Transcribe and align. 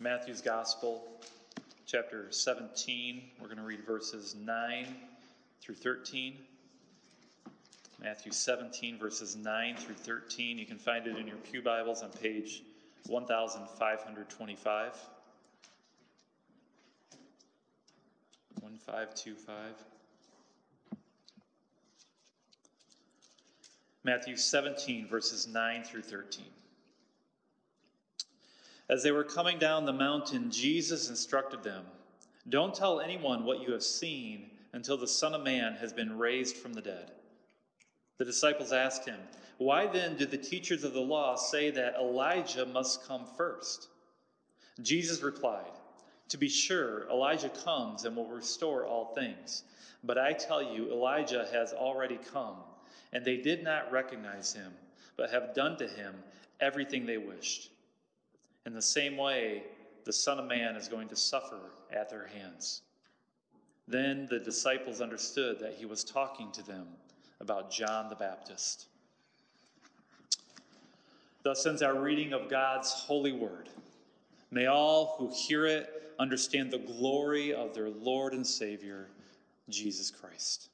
Matthew's 0.00 0.40
Gospel, 0.40 1.02
chapter 1.84 2.28
17. 2.30 3.30
We're 3.40 3.48
going 3.48 3.58
to 3.58 3.64
read 3.64 3.84
verses 3.84 4.36
9 4.36 4.86
through 5.60 5.74
13. 5.74 6.38
Matthew 8.00 8.30
17, 8.30 8.96
verses 8.96 9.34
9 9.34 9.76
through 9.76 9.96
13. 9.96 10.56
You 10.56 10.66
can 10.66 10.78
find 10.78 11.08
it 11.08 11.16
in 11.16 11.26
your 11.26 11.38
Pew 11.38 11.62
Bibles 11.62 12.02
on 12.02 12.10
page 12.10 12.62
1525. 13.08 14.92
1525. 18.60 19.56
Matthew 24.04 24.36
17, 24.36 25.08
verses 25.08 25.48
9 25.48 25.82
through 25.82 26.02
13. 26.02 26.44
As 28.88 29.02
they 29.02 29.12
were 29.12 29.24
coming 29.24 29.58
down 29.58 29.84
the 29.84 29.92
mountain, 29.92 30.50
Jesus 30.50 31.10
instructed 31.10 31.62
them 31.62 31.84
Don't 32.48 32.74
tell 32.74 33.00
anyone 33.00 33.44
what 33.44 33.60
you 33.60 33.72
have 33.72 33.82
seen 33.82 34.50
until 34.72 34.96
the 34.96 35.08
Son 35.08 35.34
of 35.34 35.42
Man 35.42 35.74
has 35.74 35.92
been 35.92 36.18
raised 36.18 36.56
from 36.56 36.72
the 36.72 36.80
dead. 36.80 37.10
The 38.18 38.24
disciples 38.24 38.72
asked 38.72 39.06
him, 39.06 39.18
Why 39.58 39.86
then 39.86 40.16
do 40.16 40.26
the 40.26 40.36
teachers 40.36 40.84
of 40.84 40.92
the 40.92 41.00
law 41.00 41.36
say 41.36 41.70
that 41.70 41.96
Elijah 41.96 42.66
must 42.66 43.06
come 43.06 43.26
first? 43.36 43.88
Jesus 44.82 45.22
replied, 45.22 45.70
To 46.30 46.38
be 46.38 46.48
sure, 46.48 47.08
Elijah 47.10 47.50
comes 47.50 48.04
and 48.04 48.16
will 48.16 48.26
restore 48.26 48.86
all 48.86 49.14
things. 49.14 49.64
But 50.04 50.18
I 50.18 50.32
tell 50.32 50.62
you, 50.62 50.90
Elijah 50.90 51.48
has 51.52 51.72
already 51.72 52.18
come, 52.32 52.56
and 53.12 53.24
they 53.24 53.36
did 53.36 53.62
not 53.62 53.90
recognize 53.90 54.52
him, 54.52 54.72
but 55.16 55.30
have 55.30 55.54
done 55.54 55.76
to 55.78 55.86
him 55.86 56.14
everything 56.60 57.06
they 57.06 57.18
wished. 57.18 57.70
In 58.66 58.74
the 58.74 58.82
same 58.82 59.16
way, 59.16 59.62
the 60.04 60.12
Son 60.12 60.38
of 60.38 60.46
Man 60.46 60.76
is 60.76 60.88
going 60.88 61.08
to 61.08 61.16
suffer 61.16 61.60
at 61.90 62.10
their 62.10 62.26
hands. 62.26 62.82
Then 63.86 64.26
the 64.28 64.38
disciples 64.38 65.00
understood 65.00 65.58
that 65.60 65.74
he 65.74 65.86
was 65.86 66.04
talking 66.04 66.52
to 66.52 66.62
them 66.62 66.86
about 67.40 67.70
John 67.70 68.08
the 68.08 68.14
Baptist. 68.14 68.86
Thus 71.42 71.64
ends 71.66 71.82
our 71.82 71.98
reading 71.98 72.32
of 72.32 72.50
God's 72.50 72.92
holy 72.92 73.32
word. 73.32 73.68
May 74.50 74.66
all 74.66 75.16
who 75.18 75.30
hear 75.34 75.66
it 75.66 76.12
understand 76.18 76.70
the 76.70 76.78
glory 76.78 77.54
of 77.54 77.74
their 77.74 77.88
Lord 77.88 78.32
and 78.32 78.46
Savior, 78.46 79.08
Jesus 79.68 80.10
Christ. 80.10 80.68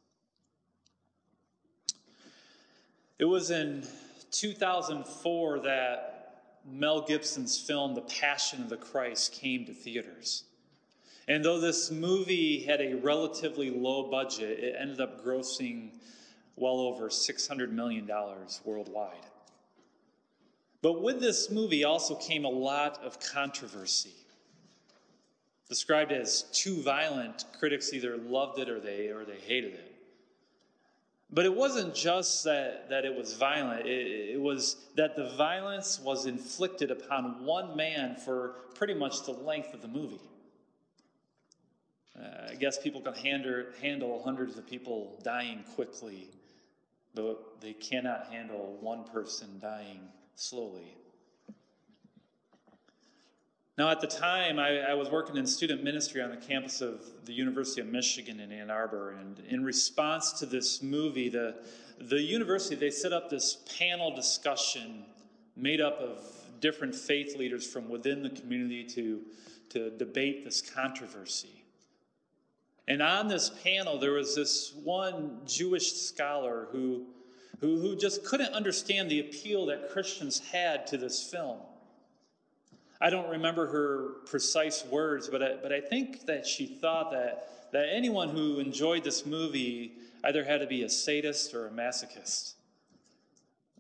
It 3.19 3.27
was 3.27 3.51
in 3.51 3.87
2004 4.31 5.61
that 5.61 6.14
Mel 6.67 7.03
Gibson's 7.03 7.59
film, 7.59 7.95
The 7.95 8.03
Passion 8.03 8.63
of 8.63 8.69
the 8.69 8.77
Christ, 8.77 9.33
came 9.33 9.67
to 9.67 9.75
theaters. 9.75 10.45
And 11.29 11.45
though 11.45 11.61
this 11.61 11.91
movie 11.91 12.61
had 12.61 12.81
a 12.81 12.95
relatively 12.97 13.71
low 13.71 14.11
budget, 14.11 14.59
it 14.59 14.77
ended 14.79 15.01
up 15.01 15.25
grossing 15.25 15.91
well 16.57 16.81
over 16.81 17.09
$600 17.09 17.71
million 17.71 18.11
worldwide. 18.65 19.27
But 20.83 21.03
with 21.03 21.21
this 21.21 21.51
movie 21.51 21.85
also 21.85 22.15
came 22.17 22.45
a 22.45 22.51
lot 22.51 23.03
of 23.03 23.19
controversy. 23.19 24.13
Described 25.69 26.13
as 26.13 26.43
too 26.53 26.83
violent, 26.83 27.47
critics 27.59 27.95
either 27.95 28.19
loved 28.19 28.59
it 28.59 28.69
or 28.69 28.81
they, 28.81 29.09
or 29.09 29.25
they 29.25 29.39
hated 29.47 29.73
it. 29.73 29.94
But 31.35 31.47
it 31.47 31.55
wasn't 31.55 31.97
just 31.97 32.45
that, 32.45 32.89
that 32.91 33.05
it 33.05 33.13
was 33.13 33.35
violent, 33.35 33.87
it, 33.87 34.35
it, 34.35 34.41
was 34.41 34.77
that 34.95 35.17
the 35.17 35.31
violence 35.31 35.99
was 35.99 36.27
inflicted 36.27 36.93
upon 36.93 37.45
one 37.45 37.77
man 37.77 38.15
for 38.15 38.55
pretty 38.77 38.95
much 38.95 39.25
the 39.25 39.33
length 39.33 39.75
of 39.75 39.83
the 39.83 39.89
movie. 39.89 40.21
Uh, 42.17 42.53
I 42.53 42.55
guess 42.55 42.79
people 42.79 43.01
can 43.01 43.15
handle, 43.15 43.65
handle 43.83 44.23
hundreds 44.23 44.57
of 44.57 44.65
people 44.69 45.19
dying 45.25 45.65
quickly, 45.75 46.29
but 47.17 47.61
they 47.61 47.73
cannot 47.73 48.29
handle 48.31 48.79
one 48.81 49.03
person 49.03 49.59
dying 49.61 50.03
slowly. 50.37 50.97
Now, 53.77 53.89
at 53.91 54.01
the 54.01 54.07
time, 54.07 54.61
I, 54.61 54.79
I, 54.79 54.95
was 54.95 55.11
working 55.11 55.37
in 55.37 55.47
student 55.47 55.83
ministry 55.83 56.23
on 56.23 56.31
the 56.31 56.37
campus 56.37 56.81
of 56.81 57.01
the 57.25 57.33
University 57.33 57.81
of 57.81 57.89
Michigan 57.89 58.39
in 58.39 58.53
Ann 58.53 58.71
Arbor, 58.71 59.11
and 59.11 59.41
in 59.49 59.65
response 59.65 60.31
to 60.35 60.47
this 60.47 60.81
movie, 60.81 61.29
the, 61.29 61.57
the 61.99 62.23
university 62.23 62.77
they 62.77 62.91
set 62.91 63.13
up 63.13 63.29
this 63.29 63.65
panel 63.77 64.15
discussion 64.15 65.05
made 65.57 65.81
up 65.81 65.99
of 65.99 66.21
different 66.61 66.95
faith 66.95 67.37
leaders 67.37 67.67
from 67.67 67.89
within 67.89 68.23
the 68.23 68.31
community 68.31 68.85
to, 68.85 69.23
to 69.71 69.91
debate 69.91 70.45
this 70.45 70.63
controversy. 70.63 71.65
And 72.87 73.03
on 73.03 73.27
this 73.27 73.51
panel, 73.65 73.99
there 73.99 74.13
was 74.13 74.37
this 74.37 74.73
one 74.85 75.41
Jewish 75.47 75.95
scholar 75.95 76.69
who, 76.71 77.07
who, 77.61 77.81
who 77.81 77.97
just 77.97 78.25
couldn't 78.25 78.55
understand 78.55 79.11
the 79.11 79.19
appeal 79.19 79.67
that 79.67 79.91
Christians 79.91 80.39
had 80.53 80.87
to 80.89 80.97
this 80.97 81.21
film. 81.29 81.59
I 83.05 83.11
don't 83.11 83.29
remember 83.29 83.67
her 83.67 84.13
precise 84.25 84.83
words, 84.87 85.29
but 85.29 85.43
I, 85.43 85.57
but 85.63 85.75
I 85.75 85.81
think 85.83 86.25
that 86.25 86.47
she 86.47 86.65
thought 86.65 87.11
that, 87.11 87.71
that 87.73 87.89
anyone 87.93 88.31
who 88.31 88.61
enjoyed 88.61 89.05
this 89.05 89.27
movie 89.27 89.93
either 90.25 90.43
had 90.43 90.61
to 90.61 90.67
be 90.67 90.85
a 90.85 90.89
sadist 90.89 91.53
or 91.53 91.67
a 91.67 91.71
masochist. 91.71 92.55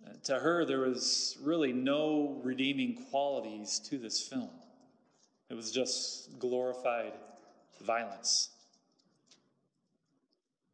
Uh, 0.06 0.10
to 0.24 0.38
her, 0.40 0.66
there 0.66 0.80
was 0.80 1.38
really 1.42 1.72
no 1.72 2.38
redeeming 2.44 3.02
qualities 3.10 3.78
to 3.88 3.96
this 3.96 4.20
film. 4.20 4.50
It 5.48 5.54
was 5.54 5.72
just 5.72 6.38
glorified 6.38 7.14
violence. 7.82 8.50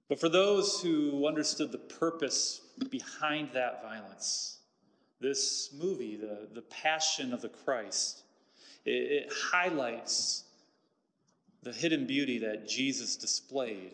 But 0.08 0.18
for 0.18 0.28
those 0.28 0.80
who 0.80 1.28
understood 1.28 1.70
the 1.70 1.78
purpose 1.78 2.62
behind 2.90 3.50
that 3.52 3.80
violence, 3.80 4.58
this 5.20 5.72
movie, 5.80 6.16
the, 6.16 6.48
the 6.52 6.62
Passion 6.62 7.32
of 7.32 7.42
the 7.42 7.48
Christ, 7.48 8.24
it, 8.84 8.90
it 8.90 9.32
highlights 9.32 10.44
the 11.62 11.72
hidden 11.72 12.06
beauty 12.06 12.38
that 12.38 12.68
Jesus 12.68 13.16
displayed 13.16 13.92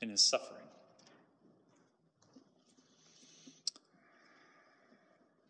in 0.00 0.08
his 0.10 0.22
suffering. 0.22 0.60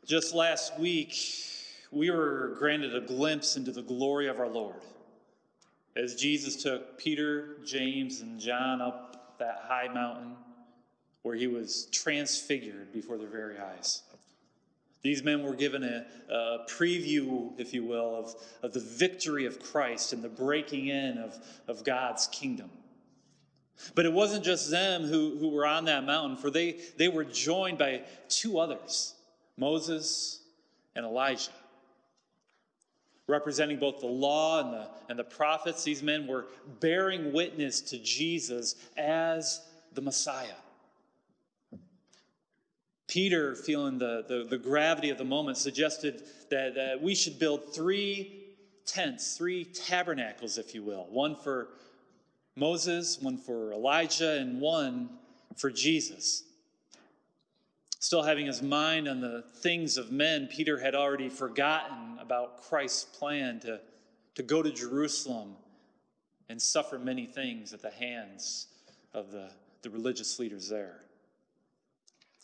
Just 0.06 0.34
last 0.34 0.78
week, 0.78 1.16
we 1.90 2.10
were 2.10 2.54
granted 2.58 2.94
a 2.94 3.00
glimpse 3.00 3.56
into 3.56 3.72
the 3.72 3.82
glory 3.82 4.28
of 4.28 4.38
our 4.38 4.48
Lord 4.48 4.82
as 5.96 6.14
Jesus 6.14 6.62
took 6.62 6.98
Peter, 6.98 7.56
James, 7.64 8.20
and 8.20 8.38
John 8.38 8.82
up 8.82 9.38
that 9.38 9.64
high 9.66 9.88
mountain 9.88 10.36
where 11.22 11.36
he 11.36 11.46
was 11.46 11.86
transfigured 11.86 12.92
before 12.92 13.16
their 13.16 13.28
very 13.28 13.58
eyes. 13.58 14.02
These 15.04 15.22
men 15.22 15.42
were 15.42 15.54
given 15.54 15.84
a, 15.84 16.06
a, 16.32 16.64
preview, 16.66 17.52
if 17.58 17.74
you 17.74 17.84
will, 17.84 18.16
of, 18.16 18.34
of 18.62 18.72
the 18.72 18.80
victory 18.80 19.44
of 19.44 19.62
Christ 19.62 20.14
and 20.14 20.24
the 20.24 20.30
breaking 20.30 20.88
in 20.88 21.18
of, 21.18 21.36
of 21.68 21.84
God's 21.84 22.26
kingdom. 22.28 22.70
But 23.94 24.06
it 24.06 24.12
wasn't 24.12 24.44
just 24.44 24.70
them 24.70 25.02
who, 25.02 25.36
who 25.38 25.50
were 25.50 25.66
on 25.66 25.84
that 25.84 26.04
mountain, 26.04 26.38
for 26.38 26.50
they, 26.50 26.80
they 26.96 27.08
were 27.08 27.24
joined 27.24 27.76
by 27.76 28.02
two 28.30 28.58
others 28.58 29.14
Moses 29.58 30.40
and 30.96 31.04
Elijah. 31.04 31.50
Representing 33.26 33.78
both 33.78 34.00
the 34.00 34.06
law 34.06 34.60
and 34.60 34.72
the, 34.72 34.88
and 35.10 35.18
the 35.18 35.24
prophets, 35.24 35.84
these 35.84 36.02
men 36.02 36.26
were 36.26 36.46
bearing 36.80 37.30
witness 37.30 37.82
to 37.82 37.98
Jesus 37.98 38.74
as 38.96 39.60
the 39.92 40.00
Messiah. 40.00 40.56
Peter, 43.06 43.54
feeling 43.54 43.98
the, 43.98 44.24
the, 44.28 44.46
the, 44.48 44.58
gravity 44.58 45.10
of 45.10 45.18
the 45.18 45.24
moment, 45.24 45.56
suggested 45.56 46.22
that, 46.50 46.74
that 46.74 47.02
we 47.02 47.14
should 47.14 47.38
build 47.38 47.74
three 47.74 48.44
tents, 48.86 49.36
three 49.36 49.64
tabernacles, 49.64 50.58
if 50.58 50.74
you 50.74 50.82
will 50.82 51.06
one 51.10 51.36
for 51.36 51.68
Moses, 52.56 53.20
one 53.20 53.36
for 53.36 53.72
Elijah, 53.72 54.38
and 54.38 54.60
one 54.60 55.10
for 55.56 55.70
Jesus. 55.70 56.44
Still 57.98 58.22
having 58.22 58.46
his 58.46 58.62
mind 58.62 59.08
on 59.08 59.20
the 59.20 59.42
things 59.60 59.96
of 59.96 60.12
men, 60.12 60.48
Peter 60.50 60.78
had 60.78 60.94
already 60.94 61.28
forgotten 61.28 62.18
about 62.20 62.62
Christ's 62.62 63.04
plan 63.04 63.60
to, 63.60 63.80
to 64.34 64.42
go 64.42 64.62
to 64.62 64.70
Jerusalem 64.70 65.56
and 66.48 66.60
suffer 66.60 66.98
many 66.98 67.26
things 67.26 67.72
at 67.72 67.80
the 67.80 67.90
hands 67.90 68.68
of 69.14 69.30
the, 69.30 69.50
the 69.82 69.90
religious 69.90 70.38
leaders 70.38 70.68
there. 70.68 71.04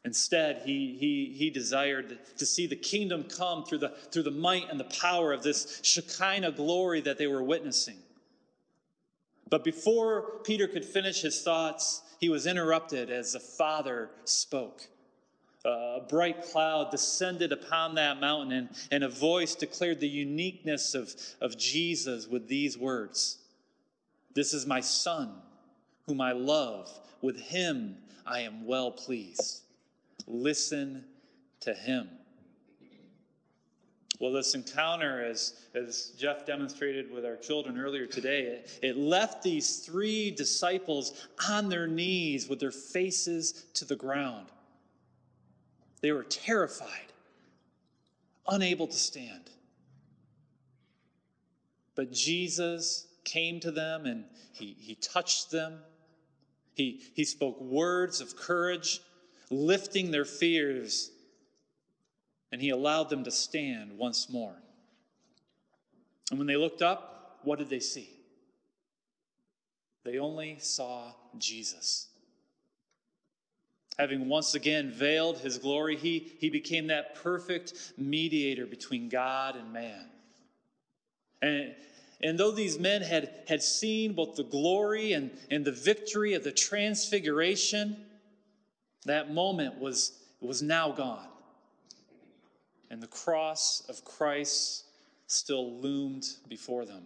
Instead, 0.05 0.63
he, 0.65 0.97
he, 0.99 1.35
he 1.37 1.51
desired 1.51 2.19
to 2.39 2.47
see 2.47 2.67
the 2.67 2.77
kingdom 2.77 3.25
come 3.25 3.65
through 3.65 3.79
the, 3.79 3.91
through 4.11 4.23
the 4.23 4.31
might 4.31 4.71
and 4.71 4.81
the 4.81 4.85
power 4.85 5.33
of 5.33 5.43
this 5.43 5.81
Shekinah 5.83 6.53
glory 6.53 7.03
that 7.03 7.19
they 7.19 7.27
were 7.27 7.43
witnessing. 7.43 7.97
But 9.51 9.63
before 9.65 10.41
Peter 10.45 10.67
could 10.69 10.85
finish 10.85 11.21
his 11.21 11.43
thoughts, 11.43 12.03
he 12.19 12.29
was 12.29 12.47
interrupted 12.47 13.11
as 13.11 13.33
the 13.33 13.41
Father 13.41 14.11
spoke. 14.25 14.87
a 15.67 16.01
bright 16.09 16.45
cloud 16.45 16.91
descended 16.91 17.53
upon 17.53 17.97
that 17.97 18.21
mountain, 18.21 18.53
and, 18.53 18.69
and 18.91 19.05
a 19.05 19.09
voice 19.09 19.55
declared 19.55 20.01
the 20.01 20.09
uniqueness 20.09 20.95
of, 20.95 21.15
of 21.43 21.59
Jesus 21.59 22.27
with 22.27 22.49
these 22.49 22.79
words 22.79 23.39
This 24.35 24.55
is 24.55 24.65
my 24.67 24.81
Son, 24.81 25.35
whom 26.07 26.23
I 26.23 26.33
love. 26.33 26.91
With 27.21 27.39
him 27.39 27.99
I 28.27 28.41
am 28.41 28.65
well 28.65 28.93
pleased. 28.93 29.63
Listen 30.27 31.05
to 31.61 31.75
him. 31.75 32.09
Well, 34.21 34.33
this 34.33 34.55
encounter, 34.55 35.25
as, 35.25 35.55
as 35.75 36.13
Jeff 36.19 36.45
demonstrated 36.45 37.11
with 37.11 37.25
our 37.25 37.37
children 37.37 37.79
earlier 37.79 38.05
today, 38.05 38.43
it, 38.43 38.79
it 38.83 38.97
left 38.99 39.43
these 39.43 39.79
three 39.79 40.31
disciples 40.31 41.27
on 41.49 41.71
their 41.71 41.87
knees 41.87 42.47
with 42.47 42.61
their 42.61 42.71
faces 42.71 43.65
to 43.75 43.87
the 43.87 43.97
ground. 43.97 44.49
They 46.03 46.13
were 46.13 46.25
terrified, 46.25 47.13
unable 48.47 48.87
to 48.89 48.97
stand. 48.97 49.51
But 51.95 52.13
Jesus 52.13 53.07
came 53.25 53.59
to 53.61 53.71
them 53.71 54.05
and 54.05 54.25
he, 54.53 54.77
he 54.79 54.97
touched 54.97 55.51
them. 55.51 55.79
He, 56.75 57.01
he 57.15 57.25
spoke 57.25 57.59
words 57.61 58.21
of 58.21 58.37
courage, 58.37 59.01
lifting 59.51 60.11
their 60.11 60.25
fears, 60.25 61.11
and 62.53 62.61
he 62.61 62.71
allowed 62.71 63.11
them 63.11 63.25
to 63.25 63.31
stand 63.31 63.99
once 63.99 64.29
more. 64.31 64.55
And 66.31 66.39
when 66.39 66.47
they 66.47 66.57
looked 66.57 66.83
up, 66.83 67.41
what 67.43 67.59
did 67.59 67.69
they 67.69 67.81
see? 67.81 68.11
They 70.05 70.19
only 70.19 70.59
saw 70.61 71.13
Jesus 71.39 72.11
having 74.01 74.31
once 74.31 74.55
again 74.55 74.91
veiled 74.91 75.39
his 75.39 75.59
glory, 75.59 75.95
he, 75.95 76.33
he 76.39 76.49
became 76.49 76.87
that 76.87 77.15
perfect 77.17 77.93
mediator 77.99 78.65
between 78.65 79.11
God 79.11 79.57
and 79.57 79.75
man. 79.75 80.07
And, 81.43 81.75
and 82.23 82.39
though 82.39 82.51
these 82.51 82.79
men 82.79 83.03
had, 83.03 83.31
had 83.47 83.63
seen 83.63 84.15
both 84.15 84.37
the 84.37 84.43
glory 84.43 85.13
and, 85.13 85.31
and 85.51 85.67
the 85.67 85.73
victory 85.73 86.33
of 86.33 86.43
the 86.43 86.51
transfiguration, 86.51 87.95
that 89.05 89.33
moment 89.33 89.79
was, 89.79 90.13
was 90.41 90.63
now 90.63 90.93
gone. 90.93 91.27
And 92.91 93.03
the 93.03 93.07
cross 93.07 93.85
of 93.89 94.05
Christ 94.05 94.85
still 95.27 95.73
loomed 95.81 96.27
before 96.49 96.85
them. 96.85 97.03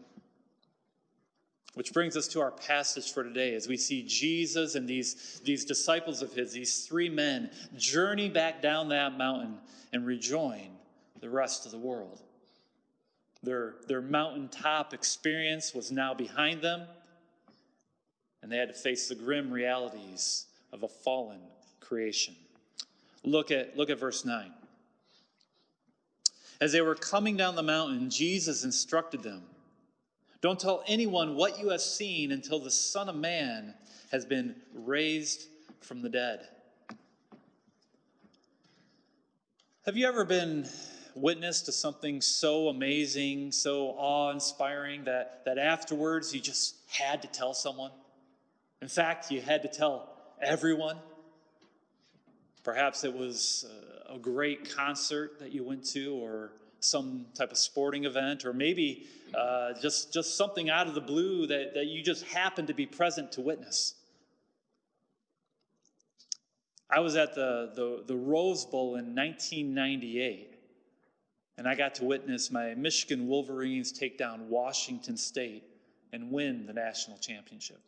Which 1.75 1.93
brings 1.93 2.17
us 2.17 2.29
to 2.29 2.41
our 2.41 2.53
passage 2.53 3.13
for 3.13 3.25
today 3.25 3.55
as 3.55 3.69
we 3.69 3.77
see 3.77 4.05
Jesus 4.07 4.77
and 4.77 4.89
these, 4.89 5.41
these 5.45 5.65
disciples 5.65 6.23
of 6.23 6.33
his, 6.33 6.53
these 6.53 6.87
three 6.87 7.09
men, 7.09 7.51
journey 7.77 8.29
back 8.29 8.63
down 8.63 8.89
that 8.91 9.19
mountain 9.19 9.59
and 9.93 10.07
rejoin 10.07 10.71
the 11.21 11.29
rest 11.29 11.67
of 11.67 11.73
the 11.73 11.79
world. 11.79 12.23
Their, 13.43 13.75
their 13.89 14.01
mountaintop 14.01 14.95
experience 14.95 15.75
was 15.75 15.91
now 15.91 16.15
behind 16.15 16.63
them, 16.63 16.83
and 18.43 18.51
they 18.51 18.57
had 18.57 18.69
to 18.69 18.75
face 18.75 19.09
the 19.09 19.15
grim 19.15 19.51
realities 19.51 20.47
of 20.73 20.83
a 20.83 20.89
fallen 20.89 21.41
creation. 21.85 22.35
Look 23.23 23.51
at, 23.51 23.77
look 23.77 23.91
at 23.91 23.99
verse 23.99 24.25
9. 24.25 24.53
As 26.61 26.73
they 26.73 26.81
were 26.81 26.95
coming 26.95 27.37
down 27.37 27.57
the 27.57 27.63
mountain, 27.63 28.11
Jesus 28.11 28.65
instructed 28.65 29.23
them 29.23 29.43
don't 30.45 30.61
tell 30.61 30.85
anyone 30.87 31.37
what 31.37 31.59
you 31.59 31.71
have 31.71 31.81
seen 31.81 32.31
until 32.31 32.59
the 32.59 32.71
Son 32.71 33.09
of 33.09 33.17
Man 33.17 33.73
has 34.13 34.27
been 34.27 34.55
raised 34.75 35.47
from 35.81 36.03
the 36.03 36.11
dead. 36.11 36.47
Have 39.87 39.97
you 39.97 40.07
ever 40.07 40.23
been 40.27 40.69
witness 41.15 41.63
to 41.63 41.73
something 41.73 42.21
so 42.21 42.69
amazing, 42.69 43.53
so 43.53 43.95
awe 43.97 44.33
inspiring 44.33 45.05
that, 45.05 45.47
that 45.47 45.57
afterwards 45.57 46.35
you 46.35 46.43
just 46.43 46.75
had 46.89 47.23
to 47.23 47.29
tell 47.29 47.55
someone? 47.55 47.93
In 48.83 48.89
fact, 48.89 49.31
you 49.31 49.41
had 49.41 49.63
to 49.63 49.69
tell 49.69 50.11
everyone. 50.43 50.99
Perhaps 52.65 53.05
it 53.05 53.15
was 53.15 53.67
a 54.09 54.19
great 54.19 54.75
concert 54.75 55.39
that 55.39 55.53
you 55.53 55.63
went 55.63 55.85
to, 55.91 56.15
or 56.15 56.53
some 56.81 57.27
type 57.35 57.51
of 57.51 57.59
sporting 57.59 58.05
event, 58.05 58.45
or 58.45 58.53
maybe 58.53 59.07
uh, 59.35 59.73
just, 59.81 60.13
just 60.13 60.37
something 60.37 60.71
out 60.71 60.87
of 60.87 60.95
the 60.95 61.01
blue 61.01 61.47
that, 61.47 61.75
that 61.75 61.87
you 61.87 62.03
just 62.03 62.25
happened 62.25 62.69
to 62.69 62.75
be 62.75 62.87
present 62.87 63.33
to 63.33 63.41
witness. 63.41 63.95
I 66.91 67.01
was 67.01 67.17
at 67.17 67.35
the, 67.35 67.73
the, 67.75 68.05
the 68.07 68.17
Rose 68.17 68.65
Bowl 68.65 68.97
in 68.97 69.15
1998, 69.15 70.55
and 71.59 71.67
I 71.67 71.75
got 71.75 71.95
to 71.97 72.05
witness 72.05 72.51
my 72.51 72.75
Michigan 72.75 73.27
Wolverines 73.27 73.91
take 73.91 74.17
down 74.17 74.49
Washington 74.49 75.17
State 75.17 75.65
and 76.13 76.31
win 76.31 76.67
the 76.67 76.73
national 76.73 77.19
championship. 77.19 77.81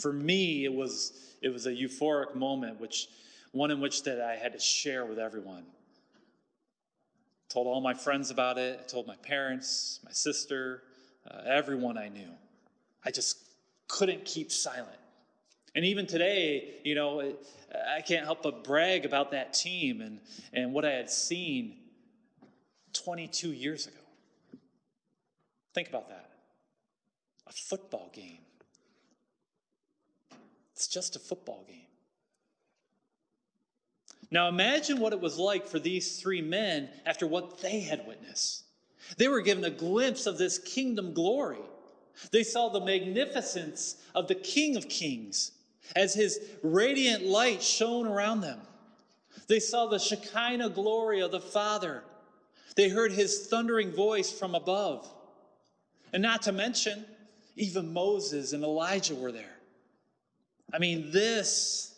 For 0.00 0.12
me, 0.12 0.64
it 0.64 0.72
was, 0.72 1.12
it 1.40 1.50
was 1.50 1.66
a 1.66 1.72
euphoric 1.72 2.34
moment, 2.34 2.80
which, 2.80 3.08
one 3.54 3.70
in 3.70 3.80
which 3.80 4.02
that 4.02 4.20
I 4.20 4.36
had 4.36 4.52
to 4.52 4.60
share 4.60 5.06
with 5.06 5.18
everyone 5.18 5.64
told 7.54 7.68
all 7.68 7.80
my 7.80 7.94
friends 7.94 8.32
about 8.32 8.58
it. 8.58 8.80
I 8.82 8.86
told 8.88 9.06
my 9.06 9.14
parents, 9.16 10.00
my 10.04 10.10
sister, 10.10 10.82
uh, 11.30 11.42
everyone 11.46 11.96
I 11.96 12.08
knew. 12.08 12.30
I 13.04 13.12
just 13.12 13.38
couldn't 13.86 14.24
keep 14.24 14.50
silent. 14.50 14.98
And 15.76 15.84
even 15.84 16.06
today, 16.06 16.80
you 16.82 16.96
know, 16.96 17.32
I 17.96 18.00
can't 18.00 18.24
help 18.24 18.42
but 18.42 18.64
brag 18.64 19.04
about 19.04 19.30
that 19.30 19.54
team 19.54 20.00
and, 20.00 20.18
and 20.52 20.72
what 20.72 20.84
I 20.84 20.90
had 20.90 21.08
seen 21.08 21.76
22 22.92 23.52
years 23.52 23.86
ago. 23.86 23.96
Think 25.74 25.88
about 25.88 26.08
that. 26.08 26.30
A 27.46 27.52
football 27.52 28.10
game. 28.12 28.38
It's 30.72 30.88
just 30.88 31.14
a 31.14 31.20
football 31.20 31.64
game. 31.68 31.86
Now 34.30 34.48
imagine 34.48 35.00
what 35.00 35.12
it 35.12 35.20
was 35.20 35.38
like 35.38 35.66
for 35.66 35.78
these 35.78 36.20
three 36.20 36.42
men 36.42 36.88
after 37.06 37.26
what 37.26 37.60
they 37.60 37.80
had 37.80 38.06
witnessed. 38.06 38.64
They 39.18 39.28
were 39.28 39.42
given 39.42 39.64
a 39.64 39.70
glimpse 39.70 40.26
of 40.26 40.38
this 40.38 40.58
kingdom 40.58 41.12
glory. 41.12 41.58
They 42.30 42.42
saw 42.42 42.68
the 42.68 42.84
magnificence 42.84 43.96
of 44.14 44.28
the 44.28 44.34
King 44.34 44.76
of 44.76 44.88
Kings 44.88 45.52
as 45.94 46.14
his 46.14 46.40
radiant 46.62 47.24
light 47.24 47.62
shone 47.62 48.06
around 48.06 48.40
them. 48.40 48.60
They 49.46 49.60
saw 49.60 49.86
the 49.86 49.98
Shekinah 49.98 50.70
glory 50.70 51.20
of 51.20 51.30
the 51.30 51.40
Father. 51.40 52.02
They 52.76 52.88
heard 52.88 53.12
his 53.12 53.46
thundering 53.48 53.92
voice 53.92 54.32
from 54.32 54.54
above. 54.54 55.08
And 56.12 56.22
not 56.22 56.42
to 56.42 56.52
mention, 56.52 57.04
even 57.56 57.92
Moses 57.92 58.52
and 58.52 58.64
Elijah 58.64 59.14
were 59.14 59.32
there. 59.32 59.58
I 60.72 60.78
mean, 60.78 61.10
this 61.12 61.93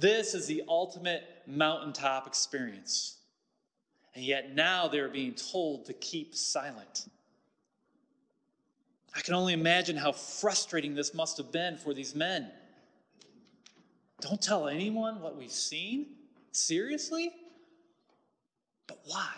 this 0.00 0.34
is 0.34 0.46
the 0.46 0.62
ultimate 0.68 1.24
mountaintop 1.46 2.26
experience. 2.26 3.16
And 4.14 4.24
yet 4.24 4.54
now 4.54 4.88
they're 4.88 5.08
being 5.08 5.34
told 5.34 5.86
to 5.86 5.92
keep 5.92 6.34
silent. 6.34 7.06
I 9.14 9.20
can 9.20 9.34
only 9.34 9.52
imagine 9.52 9.96
how 9.96 10.12
frustrating 10.12 10.94
this 10.94 11.14
must 11.14 11.36
have 11.38 11.50
been 11.50 11.76
for 11.76 11.94
these 11.94 12.14
men. 12.14 12.50
Don't 14.20 14.40
tell 14.40 14.68
anyone 14.68 15.20
what 15.20 15.36
we've 15.36 15.50
seen? 15.50 16.06
Seriously? 16.52 17.32
But 18.86 18.98
why? 19.06 19.32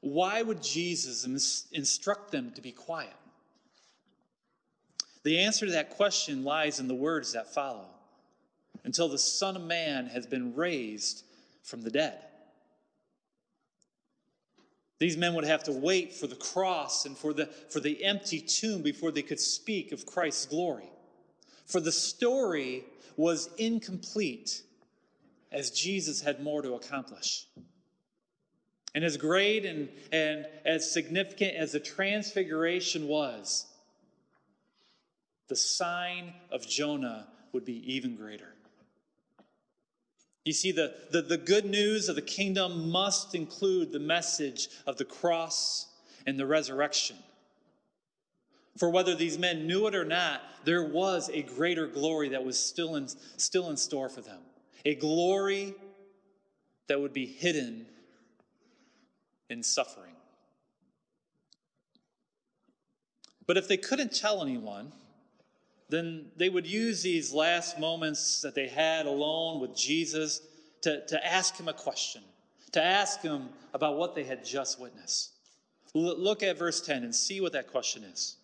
Why 0.00 0.42
would 0.42 0.62
Jesus 0.62 1.24
instruct 1.72 2.32
them 2.32 2.52
to 2.54 2.60
be 2.60 2.72
quiet? 2.72 3.14
The 5.22 5.38
answer 5.38 5.66
to 5.66 5.72
that 5.72 5.90
question 5.90 6.42
lies 6.42 6.80
in 6.80 6.88
the 6.88 6.94
words 6.94 7.32
that 7.32 7.54
follow 7.54 7.86
until 8.84 9.08
the 9.08 9.18
Son 9.18 9.56
of 9.56 9.62
Man 9.62 10.06
has 10.06 10.26
been 10.26 10.54
raised 10.54 11.24
from 11.62 11.82
the 11.82 11.90
dead. 11.90 12.18
These 14.98 15.16
men 15.16 15.34
would 15.34 15.44
have 15.44 15.64
to 15.64 15.72
wait 15.72 16.14
for 16.14 16.28
the 16.28 16.36
cross 16.36 17.06
and 17.06 17.18
for 17.18 17.32
the, 17.32 17.46
for 17.46 17.80
the 17.80 18.04
empty 18.04 18.40
tomb 18.40 18.82
before 18.82 19.10
they 19.10 19.22
could 19.22 19.40
speak 19.40 19.90
of 19.90 20.06
Christ's 20.06 20.46
glory. 20.46 20.88
For 21.66 21.80
the 21.80 21.90
story 21.90 22.84
was 23.16 23.50
incomplete 23.58 24.62
as 25.50 25.70
Jesus 25.70 26.20
had 26.20 26.40
more 26.40 26.62
to 26.62 26.74
accomplish. 26.74 27.46
And 28.94 29.04
as 29.04 29.16
great 29.16 29.64
and, 29.64 29.88
and 30.12 30.46
as 30.64 30.90
significant 30.90 31.56
as 31.56 31.72
the 31.72 31.80
transfiguration 31.80 33.08
was, 33.08 33.66
the 35.48 35.56
sign 35.56 36.32
of 36.50 36.68
Jonah 36.68 37.26
would 37.52 37.64
be 37.64 37.94
even 37.94 38.16
greater. 38.16 38.51
You 40.44 40.52
see, 40.52 40.72
the, 40.72 40.94
the, 41.10 41.22
the 41.22 41.38
good 41.38 41.64
news 41.64 42.08
of 42.08 42.16
the 42.16 42.22
kingdom 42.22 42.90
must 42.90 43.34
include 43.34 43.92
the 43.92 44.00
message 44.00 44.68
of 44.86 44.96
the 44.96 45.04
cross 45.04 45.86
and 46.26 46.38
the 46.38 46.46
resurrection. 46.46 47.16
For 48.78 48.90
whether 48.90 49.14
these 49.14 49.38
men 49.38 49.66
knew 49.66 49.86
it 49.86 49.94
or 49.94 50.04
not, 50.04 50.42
there 50.64 50.84
was 50.84 51.30
a 51.32 51.42
greater 51.42 51.86
glory 51.86 52.30
that 52.30 52.44
was 52.44 52.58
still 52.58 52.96
in, 52.96 53.06
still 53.36 53.70
in 53.70 53.76
store 53.76 54.08
for 54.08 54.20
them. 54.20 54.40
a 54.84 54.94
glory 54.94 55.74
that 56.88 57.00
would 57.00 57.12
be 57.12 57.26
hidden 57.26 57.86
in 59.48 59.62
suffering. 59.62 60.14
But 63.46 63.56
if 63.56 63.68
they 63.68 63.76
couldn't 63.76 64.14
tell 64.14 64.42
anyone, 64.42 64.92
then 65.92 66.24
they 66.38 66.48
would 66.48 66.66
use 66.66 67.02
these 67.02 67.34
last 67.34 67.78
moments 67.78 68.40
that 68.40 68.54
they 68.54 68.66
had 68.66 69.04
alone 69.04 69.60
with 69.60 69.76
Jesus 69.76 70.40
to, 70.80 71.04
to 71.04 71.26
ask 71.26 71.54
him 71.58 71.68
a 71.68 71.72
question, 71.74 72.22
to 72.72 72.82
ask 72.82 73.20
him 73.20 73.50
about 73.74 73.98
what 73.98 74.14
they 74.14 74.24
had 74.24 74.42
just 74.42 74.80
witnessed. 74.80 75.32
L- 75.94 76.18
look 76.18 76.42
at 76.42 76.58
verse 76.58 76.80
10 76.80 77.04
and 77.04 77.14
see 77.14 77.42
what 77.42 77.52
that 77.52 77.70
question 77.70 78.04
is. 78.04 78.36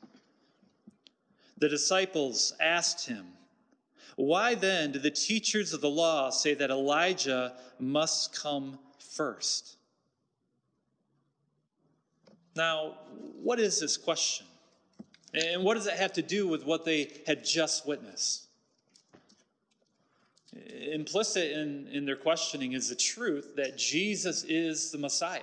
The 1.56 1.70
disciples 1.70 2.52
asked 2.60 3.08
him, 3.08 3.24
Why 4.16 4.54
then 4.54 4.92
do 4.92 4.98
the 4.98 5.10
teachers 5.10 5.72
of 5.72 5.80
the 5.80 5.88
law 5.88 6.28
say 6.28 6.52
that 6.52 6.68
Elijah 6.68 7.54
must 7.80 8.38
come 8.38 8.78
first? 8.98 9.78
Now, 12.54 12.98
what 13.42 13.58
is 13.58 13.80
this 13.80 13.96
question? 13.96 14.47
And 15.34 15.62
what 15.62 15.74
does 15.74 15.86
it 15.86 15.94
have 15.94 16.12
to 16.14 16.22
do 16.22 16.48
with 16.48 16.64
what 16.64 16.84
they 16.84 17.12
had 17.26 17.44
just 17.44 17.86
witnessed? 17.86 18.46
Implicit 20.92 21.52
in, 21.52 21.86
in 21.92 22.06
their 22.06 22.16
questioning 22.16 22.72
is 22.72 22.88
the 22.88 22.96
truth 22.96 23.54
that 23.56 23.76
Jesus 23.76 24.44
is 24.44 24.90
the 24.90 24.98
Messiah. 24.98 25.40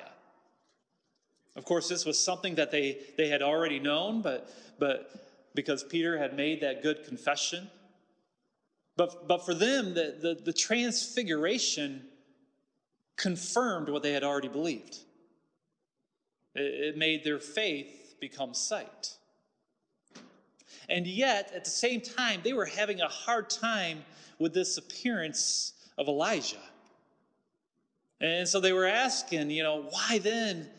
Of 1.55 1.63
course, 1.63 1.87
this 1.87 2.05
was 2.05 2.21
something 2.21 2.55
that 2.55 2.71
they, 2.71 2.97
they 3.17 3.29
had 3.29 3.41
already 3.41 3.79
known, 3.79 4.21
but, 4.21 4.49
but 4.79 5.51
because 5.53 5.83
Peter 5.83 6.17
had 6.17 6.35
made 6.35 6.61
that 6.61 6.83
good 6.83 7.05
confession. 7.05 7.69
But, 8.97 9.27
but 9.27 9.45
for 9.45 9.53
them, 9.53 9.93
the, 9.93 10.15
the, 10.19 10.41
the 10.43 10.53
transfiguration 10.53 12.03
confirmed 13.17 13.89
what 13.89 14.03
they 14.03 14.11
had 14.11 14.23
already 14.23 14.47
believed. 14.47 14.97
It, 16.55 16.95
it 16.95 16.97
made 16.97 17.23
their 17.23 17.39
faith 17.39 18.15
become 18.19 18.53
sight. 18.53 19.15
And 20.89 21.07
yet, 21.07 21.51
at 21.55 21.63
the 21.63 21.71
same 21.71 22.01
time, 22.01 22.41
they 22.43 22.53
were 22.53 22.65
having 22.65 23.01
a 23.01 23.07
hard 23.07 23.49
time 23.49 24.03
with 24.39 24.53
this 24.53 24.77
appearance 24.77 25.73
of 25.97 26.07
Elijah. 26.07 26.57
And 28.21 28.47
so 28.47 28.59
they 28.59 28.73
were 28.73 28.85
asking, 28.85 29.49
you 29.49 29.63
know, 29.63 29.87
why 29.89 30.19
then 30.19 30.69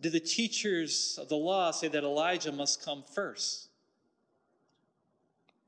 did 0.00 0.12
the 0.12 0.20
teachers 0.20 1.18
of 1.20 1.28
the 1.28 1.36
law 1.36 1.70
say 1.70 1.88
that 1.88 2.04
Elijah 2.04 2.52
must 2.52 2.84
come 2.84 3.04
first? 3.14 3.68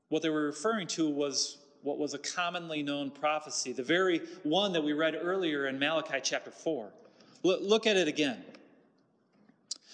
What 0.09 0.21
they 0.21 0.29
were 0.29 0.45
referring 0.45 0.87
to 0.87 1.09
was 1.09 1.57
what 1.81 1.97
was 1.97 2.13
a 2.13 2.17
commonly 2.17 2.83
known 2.83 3.11
prophecy, 3.11 3.71
the 3.71 3.83
very 3.83 4.21
one 4.43 4.73
that 4.73 4.83
we 4.83 4.93
read 4.93 5.15
earlier 5.19 5.67
in 5.67 5.79
Malachi 5.79 6.19
chapter 6.21 6.51
4. 6.51 6.91
Look 7.43 7.87
at 7.87 7.97
it 7.97 8.07
again. 8.07 8.43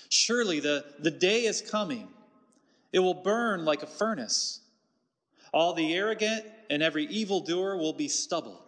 Surely 0.10 0.60
the, 0.60 0.86
the 1.00 1.12
day 1.12 1.46
is 1.46 1.62
coming 1.62 2.08
it 2.94 3.00
will 3.00 3.16
burn 3.16 3.66
like 3.66 3.84
a 3.84 3.88
furnace. 3.88 4.62
All 5.52 5.74
the 5.74 5.94
arrogant 5.94 6.46
and 6.70 6.82
every 6.82 7.06
evildoer 7.08 7.76
will 7.76 7.94
be 7.94 8.08
stubble. 8.08 8.62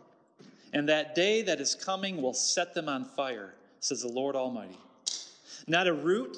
And 0.73 0.89
that 0.89 1.15
day 1.15 1.43
that 1.43 1.61
is 1.61 1.75
coming 1.75 2.21
will 2.21 2.33
set 2.33 2.73
them 2.73 2.89
on 2.89 3.05
fire, 3.05 3.53
says 3.79 4.01
the 4.01 4.09
Lord 4.09 4.35
Almighty. 4.35 4.77
Not 5.67 5.87
a 5.87 5.93
root 5.93 6.37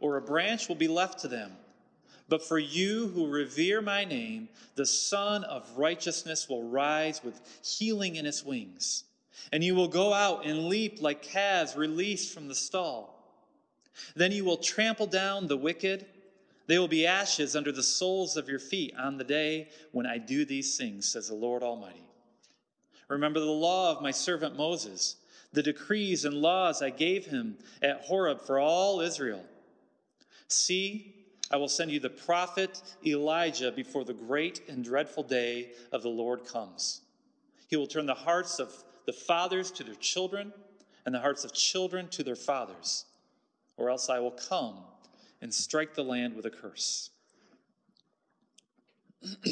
or 0.00 0.16
a 0.16 0.20
branch 0.20 0.68
will 0.68 0.76
be 0.76 0.88
left 0.88 1.20
to 1.20 1.28
them. 1.28 1.52
But 2.28 2.46
for 2.46 2.58
you 2.58 3.08
who 3.08 3.30
revere 3.30 3.80
my 3.80 4.04
name, 4.04 4.48
the 4.74 4.84
Sun 4.84 5.44
of 5.44 5.66
Righteousness 5.76 6.48
will 6.48 6.68
rise 6.68 7.24
with 7.24 7.40
healing 7.64 8.16
in 8.16 8.26
its 8.26 8.44
wings. 8.44 9.04
And 9.52 9.64
you 9.64 9.74
will 9.74 9.88
go 9.88 10.12
out 10.12 10.44
and 10.44 10.66
leap 10.66 11.00
like 11.00 11.22
calves 11.22 11.74
released 11.74 12.34
from 12.34 12.48
the 12.48 12.54
stall. 12.54 13.14
Then 14.14 14.32
you 14.32 14.44
will 14.44 14.58
trample 14.58 15.06
down 15.06 15.46
the 15.46 15.56
wicked 15.56 16.04
they 16.68 16.78
will 16.78 16.86
be 16.86 17.06
ashes 17.06 17.56
under 17.56 17.72
the 17.72 17.82
soles 17.82 18.36
of 18.36 18.48
your 18.48 18.58
feet 18.58 18.94
on 18.96 19.16
the 19.16 19.24
day 19.24 19.68
when 19.90 20.06
I 20.06 20.18
do 20.18 20.44
these 20.44 20.76
things, 20.76 21.10
says 21.10 21.28
the 21.28 21.34
Lord 21.34 21.62
Almighty. 21.62 22.04
Remember 23.08 23.40
the 23.40 23.46
law 23.46 23.90
of 23.90 24.02
my 24.02 24.10
servant 24.10 24.54
Moses, 24.54 25.16
the 25.52 25.62
decrees 25.62 26.26
and 26.26 26.34
laws 26.34 26.82
I 26.82 26.90
gave 26.90 27.24
him 27.24 27.56
at 27.80 28.02
Horeb 28.02 28.42
for 28.42 28.58
all 28.60 29.00
Israel. 29.00 29.42
See, 30.48 31.14
I 31.50 31.56
will 31.56 31.68
send 31.68 31.90
you 31.90 32.00
the 32.00 32.10
prophet 32.10 32.82
Elijah 33.04 33.72
before 33.72 34.04
the 34.04 34.12
great 34.12 34.60
and 34.68 34.84
dreadful 34.84 35.22
day 35.22 35.70
of 35.90 36.02
the 36.02 36.10
Lord 36.10 36.44
comes. 36.44 37.00
He 37.68 37.76
will 37.76 37.86
turn 37.86 38.04
the 38.04 38.12
hearts 38.12 38.58
of 38.58 38.70
the 39.06 39.12
fathers 39.14 39.70
to 39.70 39.84
their 39.84 39.94
children, 39.94 40.52
and 41.06 41.14
the 41.14 41.20
hearts 41.20 41.44
of 41.46 41.54
children 41.54 42.08
to 42.08 42.22
their 42.22 42.36
fathers, 42.36 43.06
or 43.78 43.88
else 43.88 44.10
I 44.10 44.18
will 44.18 44.32
come 44.32 44.84
and 45.40 45.52
strike 45.52 45.94
the 45.94 46.02
land 46.02 46.34
with 46.34 46.46
a 46.46 46.50
curse. 46.50 47.10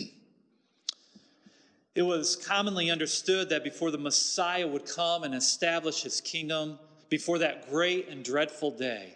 it 1.95 2.03
was 2.03 2.37
commonly 2.37 2.91
understood 2.91 3.49
that 3.49 3.65
before 3.65 3.91
the 3.91 3.99
Messiah 3.99 4.67
would 4.67 4.87
come 4.87 5.25
and 5.25 5.35
establish 5.35 6.03
his 6.03 6.21
kingdom, 6.21 6.79
before 7.09 7.39
that 7.39 7.71
great 7.71 8.09
and 8.09 8.25
dreadful 8.25 8.71
day, 8.71 9.15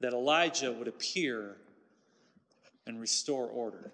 that 0.00 0.12
Elijah 0.12 0.72
would 0.72 0.88
appear 0.88 1.56
and 2.86 3.00
restore 3.00 3.46
order. 3.46 3.92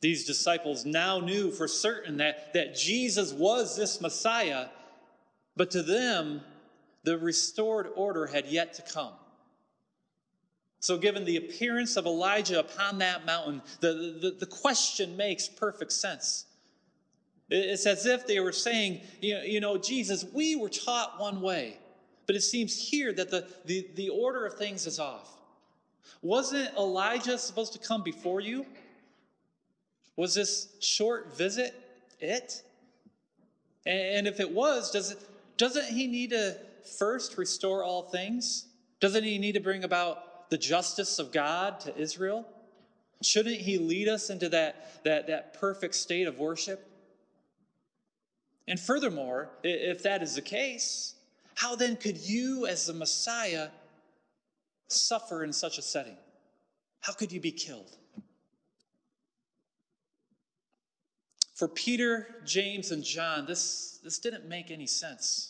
These 0.00 0.26
disciples 0.26 0.86
now 0.86 1.18
knew 1.18 1.50
for 1.50 1.68
certain 1.68 2.16
that, 2.18 2.54
that 2.54 2.74
Jesus 2.74 3.32
was 3.32 3.76
this 3.76 4.00
Messiah, 4.00 4.68
but 5.56 5.70
to 5.72 5.82
them, 5.82 6.40
the 7.04 7.18
restored 7.18 7.88
order 7.94 8.26
had 8.26 8.46
yet 8.46 8.74
to 8.74 8.82
come. 8.82 9.12
So, 10.80 10.96
given 10.96 11.26
the 11.26 11.36
appearance 11.36 11.96
of 11.96 12.06
Elijah 12.06 12.58
upon 12.58 12.98
that 12.98 13.26
mountain, 13.26 13.60
the, 13.80 14.18
the, 14.20 14.36
the 14.40 14.46
question 14.46 15.14
makes 15.16 15.46
perfect 15.46 15.92
sense. 15.92 16.46
It's 17.50 17.84
as 17.84 18.06
if 18.06 18.26
they 18.26 18.40
were 18.40 18.52
saying, 18.52 19.02
you 19.20 19.34
know, 19.34 19.42
you 19.42 19.60
know, 19.60 19.76
Jesus, 19.76 20.24
we 20.32 20.56
were 20.56 20.70
taught 20.70 21.20
one 21.20 21.42
way, 21.42 21.76
but 22.26 22.34
it 22.34 22.42
seems 22.42 22.80
here 22.88 23.12
that 23.12 23.30
the, 23.30 23.46
the, 23.66 23.88
the 23.94 24.08
order 24.08 24.46
of 24.46 24.54
things 24.54 24.86
is 24.86 24.98
off. 24.98 25.36
Wasn't 26.22 26.74
Elijah 26.76 27.36
supposed 27.38 27.72
to 27.74 27.78
come 27.78 28.02
before 28.02 28.40
you? 28.40 28.64
Was 30.16 30.34
this 30.34 30.68
short 30.80 31.36
visit 31.36 31.74
it? 32.20 32.62
And 33.84 34.26
if 34.26 34.40
it 34.40 34.50
was, 34.50 34.90
does 34.90 35.10
it, 35.10 35.18
doesn't 35.56 35.86
he 35.86 36.06
need 36.06 36.30
to 36.30 36.56
first 36.98 37.36
restore 37.36 37.82
all 37.82 38.02
things? 38.02 38.66
Doesn't 39.00 39.24
he 39.24 39.38
need 39.38 39.52
to 39.52 39.60
bring 39.60 39.84
about 39.84 40.29
the 40.50 40.58
justice 40.58 41.18
of 41.18 41.32
God 41.32 41.80
to 41.80 41.96
Israel? 41.96 42.46
Shouldn't 43.22 43.56
he 43.56 43.78
lead 43.78 44.08
us 44.08 44.30
into 44.30 44.48
that, 44.50 45.02
that, 45.04 45.26
that 45.28 45.54
perfect 45.54 45.94
state 45.94 46.26
of 46.26 46.38
worship? 46.38 46.86
And 48.66 48.78
furthermore, 48.78 49.50
if 49.62 50.02
that 50.02 50.22
is 50.22 50.34
the 50.34 50.42
case, 50.42 51.14
how 51.54 51.76
then 51.76 51.96
could 51.96 52.16
you, 52.16 52.66
as 52.66 52.86
the 52.86 52.92
Messiah, 52.92 53.68
suffer 54.88 55.44
in 55.44 55.52
such 55.52 55.78
a 55.78 55.82
setting? 55.82 56.16
How 57.00 57.12
could 57.12 57.32
you 57.32 57.40
be 57.40 57.52
killed? 57.52 57.96
For 61.54 61.68
Peter, 61.68 62.36
James, 62.46 62.90
and 62.90 63.04
John, 63.04 63.44
this, 63.44 63.98
this 64.02 64.18
didn't 64.18 64.48
make 64.48 64.70
any 64.70 64.86
sense. 64.86 65.49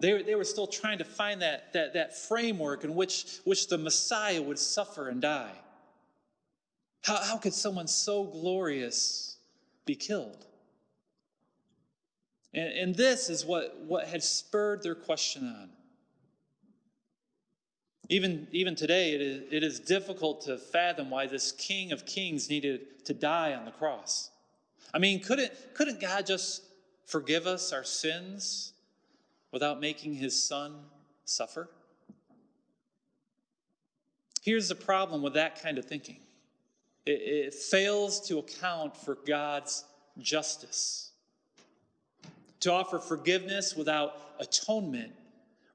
They, 0.00 0.22
they 0.22 0.34
were 0.36 0.44
still 0.44 0.66
trying 0.66 0.98
to 0.98 1.04
find 1.04 1.42
that, 1.42 1.72
that, 1.72 1.94
that 1.94 2.16
framework 2.16 2.84
in 2.84 2.94
which, 2.94 3.40
which 3.44 3.66
the 3.66 3.78
Messiah 3.78 4.40
would 4.40 4.58
suffer 4.58 5.08
and 5.08 5.20
die. 5.20 5.54
How, 7.02 7.16
how 7.16 7.36
could 7.36 7.54
someone 7.54 7.88
so 7.88 8.24
glorious 8.24 9.36
be 9.86 9.96
killed? 9.96 10.46
And, 12.54 12.72
and 12.72 12.94
this 12.94 13.28
is 13.28 13.44
what, 13.44 13.80
what 13.86 14.06
had 14.06 14.22
spurred 14.22 14.82
their 14.82 14.94
question 14.94 15.44
on. 15.44 15.70
Even, 18.08 18.46
even 18.52 18.74
today, 18.74 19.12
it 19.12 19.20
is, 19.20 19.42
it 19.50 19.62
is 19.62 19.80
difficult 19.80 20.42
to 20.42 20.56
fathom 20.56 21.10
why 21.10 21.26
this 21.26 21.52
King 21.52 21.92
of 21.92 22.06
Kings 22.06 22.48
needed 22.48 23.04
to 23.04 23.12
die 23.12 23.52
on 23.52 23.64
the 23.64 23.70
cross. 23.70 24.30
I 24.94 24.98
mean, 24.98 25.20
couldn't, 25.20 25.52
couldn't 25.74 26.00
God 26.00 26.24
just 26.24 26.62
forgive 27.04 27.46
us 27.46 27.72
our 27.72 27.84
sins 27.84 28.72
without 29.58 29.80
making 29.80 30.14
his 30.14 30.40
son 30.40 30.72
suffer? 31.24 31.68
Here's 34.40 34.68
the 34.68 34.76
problem 34.76 35.20
with 35.20 35.34
that 35.34 35.60
kind 35.60 35.78
of 35.78 35.84
thinking 35.84 36.18
it, 37.04 37.10
it 37.10 37.54
fails 37.54 38.20
to 38.28 38.38
account 38.38 38.96
for 38.96 39.18
God's 39.26 39.82
justice. 40.20 41.10
To 42.60 42.72
offer 42.72 43.00
forgiveness 43.00 43.74
without 43.74 44.14
atonement 44.38 45.12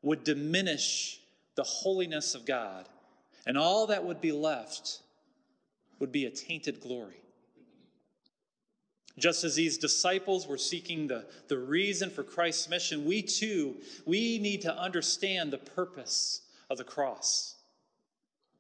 would 0.02 0.24
diminish 0.24 1.20
the 1.56 1.64
holiness 1.64 2.36
of 2.36 2.46
God, 2.46 2.88
and 3.46 3.58
all 3.58 3.88
that 3.88 4.06
would 4.06 4.22
be 4.22 4.32
left 4.32 5.00
would 6.00 6.14
be 6.14 6.26
a 6.26 6.30
tainted 6.30 6.80
glory. 6.80 7.22
Just 9.18 9.44
as 9.44 9.56
these 9.56 9.78
disciples 9.78 10.48
were 10.48 10.58
seeking 10.58 11.08
the, 11.08 11.26
the 11.48 11.58
reason 11.58 12.10
for 12.10 12.24
Christ's 12.24 12.68
mission, 12.68 13.06
we 13.06 13.22
too, 13.22 13.76
we 14.06 14.40
need 14.40 14.62
to 14.62 14.76
understand 14.76 15.54
the 15.54 15.60
purpose 15.60 16.42
of 16.70 16.78
the 16.78 16.84
cross. 16.84 17.56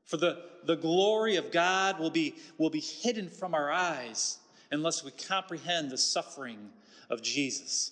For 0.06 0.18
the, 0.18 0.44
the 0.66 0.76
glory 0.76 1.38
of 1.38 1.52
God 1.52 2.00
will 2.00 2.12
be, 2.12 2.36
will 2.60 2.70
be 2.70 2.82
hidden 2.82 3.30
from 3.30 3.56
our 3.56 3.72
eyes 3.72 4.38
unless 4.72 5.04
we 5.04 5.12
comprehend 5.12 5.90
the 5.90 5.98
suffering 5.98 6.70
of 7.10 7.24
Jesus. 7.24 7.92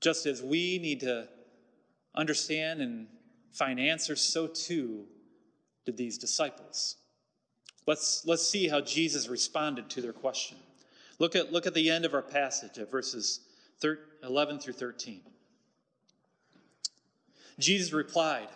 Just 0.00 0.26
as 0.26 0.42
we 0.42 0.78
need 0.78 1.00
to 1.00 1.28
understand 2.16 2.80
and 2.80 3.06
find 3.52 3.78
answers, 3.78 4.20
so 4.20 4.48
too 4.48 5.04
did 5.84 5.96
these 5.96 6.18
disciples. 6.18 6.96
Let's, 7.86 8.24
let's 8.26 8.46
see 8.46 8.68
how 8.68 8.80
Jesus 8.80 9.28
responded 9.28 9.90
to 9.90 10.00
their 10.00 10.12
question. 10.12 10.58
Look 11.18 11.34
at, 11.36 11.52
look 11.52 11.66
at 11.66 11.74
the 11.74 11.90
end 11.90 12.04
of 12.04 12.14
our 12.14 12.22
passage 12.22 12.78
at 12.78 12.90
verses 12.90 13.40
11 14.22 14.60
through 14.60 14.74
13. 14.74 15.20
Jesus 17.58 17.92
replied, 17.92 18.48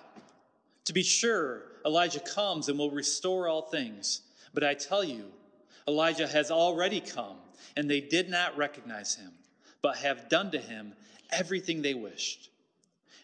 To 0.84 0.92
be 0.92 1.02
sure, 1.02 1.62
Elijah 1.84 2.20
comes 2.20 2.68
and 2.68 2.78
will 2.78 2.90
restore 2.90 3.48
all 3.48 3.62
things. 3.62 4.22
But 4.54 4.64
I 4.64 4.74
tell 4.74 5.04
you, 5.04 5.26
Elijah 5.86 6.26
has 6.26 6.50
already 6.50 7.00
come, 7.00 7.36
and 7.76 7.90
they 7.90 8.00
did 8.00 8.28
not 8.28 8.56
recognize 8.56 9.14
him, 9.14 9.32
but 9.82 9.98
have 9.98 10.28
done 10.28 10.50
to 10.52 10.58
him 10.58 10.94
everything 11.30 11.82
they 11.82 11.94
wished. 11.94 12.50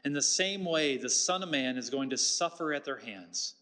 In 0.05 0.13
the 0.13 0.23
same 0.23 0.65
way, 0.65 0.97
the 0.97 1.09
Son 1.09 1.43
of 1.43 1.49
Man 1.49 1.77
is 1.77 1.91
going 1.91 2.11
to 2.11 2.19
suffer 2.19 2.73
at 2.73 2.85
their 2.85 2.99
hands. 2.99 3.55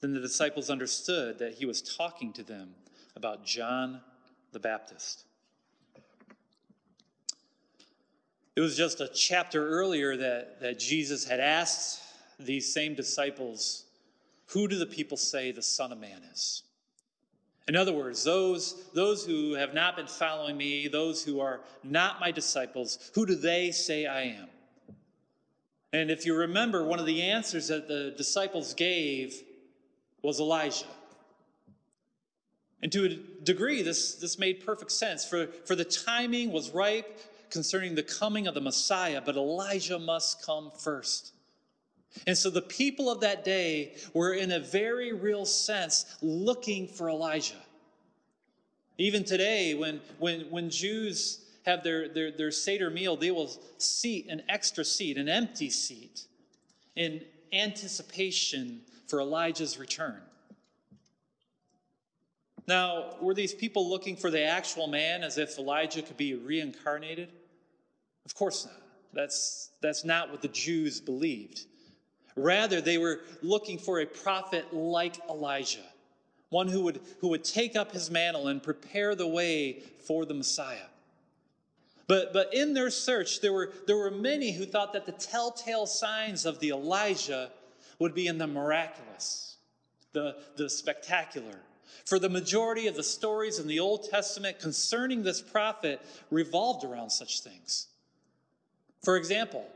Then 0.00 0.14
the 0.14 0.20
disciples 0.20 0.70
understood 0.70 1.38
that 1.38 1.54
he 1.54 1.66
was 1.66 1.82
talking 1.82 2.32
to 2.34 2.42
them 2.42 2.74
about 3.16 3.44
John 3.44 4.00
the 4.52 4.60
Baptist. 4.60 5.24
It 8.54 8.60
was 8.60 8.76
just 8.76 9.00
a 9.00 9.08
chapter 9.08 9.68
earlier 9.68 10.16
that, 10.16 10.60
that 10.60 10.78
Jesus 10.78 11.24
had 11.24 11.40
asked 11.40 12.00
these 12.40 12.72
same 12.72 12.94
disciples, 12.94 13.84
Who 14.46 14.68
do 14.68 14.78
the 14.78 14.86
people 14.86 15.16
say 15.16 15.52
the 15.52 15.62
Son 15.62 15.92
of 15.92 15.98
Man 15.98 16.22
is? 16.32 16.62
In 17.68 17.76
other 17.76 17.92
words, 17.92 18.24
those, 18.24 18.82
those 18.94 19.26
who 19.26 19.52
have 19.52 19.74
not 19.74 19.94
been 19.94 20.06
following 20.06 20.56
me, 20.56 20.88
those 20.88 21.22
who 21.22 21.38
are 21.38 21.60
not 21.84 22.18
my 22.18 22.30
disciples, 22.30 23.10
who 23.14 23.26
do 23.26 23.34
they 23.34 23.70
say 23.70 24.06
I 24.06 24.22
am? 24.22 24.48
And 25.92 26.10
if 26.10 26.24
you 26.24 26.34
remember, 26.34 26.84
one 26.84 26.98
of 26.98 27.06
the 27.06 27.22
answers 27.22 27.68
that 27.68 27.88
the 27.88 28.14
disciples 28.16 28.74
gave 28.74 29.42
was 30.22 30.40
Elijah. 30.40 30.86
And 32.82 32.92
to 32.92 33.04
a 33.06 33.44
degree, 33.44 33.82
this, 33.82 34.14
this 34.14 34.38
made 34.38 34.64
perfect 34.64 34.92
sense, 34.92 35.24
for, 35.24 35.46
for 35.64 35.74
the 35.74 35.84
timing 35.84 36.52
was 36.52 36.70
ripe 36.70 37.20
concerning 37.50 37.94
the 37.94 38.02
coming 38.02 38.46
of 38.46 38.54
the 38.54 38.60
Messiah, 38.60 39.20
but 39.24 39.36
Elijah 39.36 39.98
must 39.98 40.44
come 40.44 40.70
first. 40.78 41.32
And 42.26 42.36
so 42.36 42.50
the 42.50 42.62
people 42.62 43.10
of 43.10 43.20
that 43.20 43.44
day 43.44 43.96
were, 44.12 44.34
in 44.34 44.52
a 44.52 44.60
very 44.60 45.12
real 45.12 45.44
sense, 45.44 46.16
looking 46.22 46.86
for 46.86 47.08
Elijah. 47.08 47.62
Even 48.96 49.24
today, 49.24 49.74
when, 49.74 50.00
when, 50.18 50.42
when 50.50 50.70
Jews 50.70 51.44
have 51.64 51.84
their, 51.84 52.08
their, 52.08 52.30
their 52.30 52.50
Seder 52.50 52.90
meal, 52.90 53.16
they 53.16 53.30
will 53.30 53.50
seat 53.78 54.26
an 54.28 54.42
extra 54.48 54.84
seat, 54.84 55.16
an 55.16 55.28
empty 55.28 55.70
seat, 55.70 56.22
in 56.96 57.22
anticipation 57.52 58.80
for 59.08 59.20
Elijah's 59.20 59.78
return. 59.78 60.20
Now, 62.68 63.16
were 63.22 63.32
these 63.32 63.54
people 63.54 63.88
looking 63.88 64.14
for 64.14 64.30
the 64.30 64.44
actual 64.44 64.86
man 64.86 65.24
as 65.24 65.38
if 65.38 65.58
Elijah 65.58 66.02
could 66.02 66.18
be 66.18 66.34
reincarnated? 66.34 67.30
Of 68.26 68.34
course 68.34 68.66
not. 68.66 68.82
That's, 69.14 69.70
that's 69.80 70.04
not 70.04 70.30
what 70.30 70.42
the 70.42 70.48
Jews 70.48 71.00
believed. 71.00 71.64
Rather, 72.36 72.82
they 72.82 72.98
were 72.98 73.20
looking 73.42 73.78
for 73.78 74.00
a 74.00 74.06
prophet 74.06 74.72
like 74.72 75.18
Elijah, 75.30 75.86
one 76.50 76.68
who 76.68 76.82
would, 76.82 77.00
who 77.20 77.28
would 77.28 77.42
take 77.42 77.74
up 77.74 77.90
his 77.90 78.10
mantle 78.10 78.48
and 78.48 78.62
prepare 78.62 79.14
the 79.14 79.26
way 79.26 79.80
for 80.06 80.26
the 80.26 80.34
Messiah. 80.34 80.86
But, 82.06 82.34
but 82.34 82.52
in 82.54 82.74
their 82.74 82.90
search, 82.90 83.40
there 83.40 83.52
were, 83.52 83.72
there 83.86 83.96
were 83.96 84.10
many 84.10 84.52
who 84.52 84.66
thought 84.66 84.92
that 84.92 85.06
the 85.06 85.12
telltale 85.12 85.86
signs 85.86 86.44
of 86.44 86.60
the 86.60 86.68
Elijah 86.68 87.50
would 87.98 88.14
be 88.14 88.26
in 88.26 88.38
the 88.38 88.46
miraculous, 88.46 89.56
the, 90.12 90.36
the 90.56 90.70
spectacular. 90.70 91.60
For 92.04 92.18
the 92.18 92.28
majority 92.28 92.86
of 92.86 92.96
the 92.96 93.02
stories 93.02 93.58
in 93.58 93.66
the 93.66 93.80
Old 93.80 94.08
Testament 94.08 94.60
concerning 94.60 95.22
this 95.22 95.40
prophet 95.40 96.00
revolved 96.30 96.84
around 96.84 97.10
such 97.10 97.40
things. 97.40 97.88
For 99.02 99.16
example, 99.16 99.66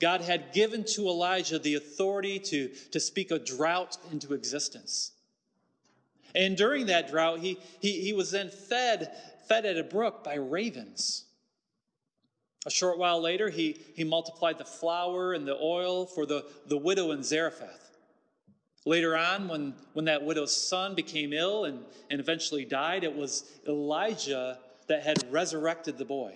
God 0.00 0.20
had 0.20 0.52
given 0.52 0.84
to 0.94 1.08
Elijah 1.08 1.58
the 1.58 1.74
authority 1.74 2.38
to, 2.38 2.68
to 2.90 3.00
speak 3.00 3.30
a 3.30 3.38
drought 3.38 3.98
into 4.10 4.34
existence. 4.34 5.12
And 6.34 6.56
during 6.56 6.86
that 6.86 7.10
drought, 7.10 7.40
he, 7.40 7.58
he, 7.80 8.00
he 8.00 8.12
was 8.12 8.30
then 8.30 8.50
fed, 8.50 9.16
fed 9.48 9.64
at 9.64 9.78
a 9.78 9.84
brook 9.84 10.22
by 10.22 10.34
ravens. 10.34 11.25
A 12.66 12.70
short 12.70 12.98
while 12.98 13.20
later, 13.20 13.48
he, 13.48 13.80
he 13.94 14.02
multiplied 14.02 14.58
the 14.58 14.64
flour 14.64 15.32
and 15.32 15.46
the 15.46 15.56
oil 15.56 16.04
for 16.04 16.26
the, 16.26 16.44
the 16.66 16.76
widow 16.76 17.12
in 17.12 17.22
Zarephath. 17.22 17.96
Later 18.84 19.16
on, 19.16 19.46
when, 19.46 19.74
when 19.92 20.06
that 20.06 20.24
widow's 20.24 20.54
son 20.54 20.96
became 20.96 21.32
ill 21.32 21.64
and, 21.64 21.84
and 22.10 22.20
eventually 22.20 22.64
died, 22.64 23.04
it 23.04 23.14
was 23.14 23.44
Elijah 23.68 24.58
that 24.88 25.04
had 25.04 25.32
resurrected 25.32 25.96
the 25.96 26.04
boy. 26.04 26.34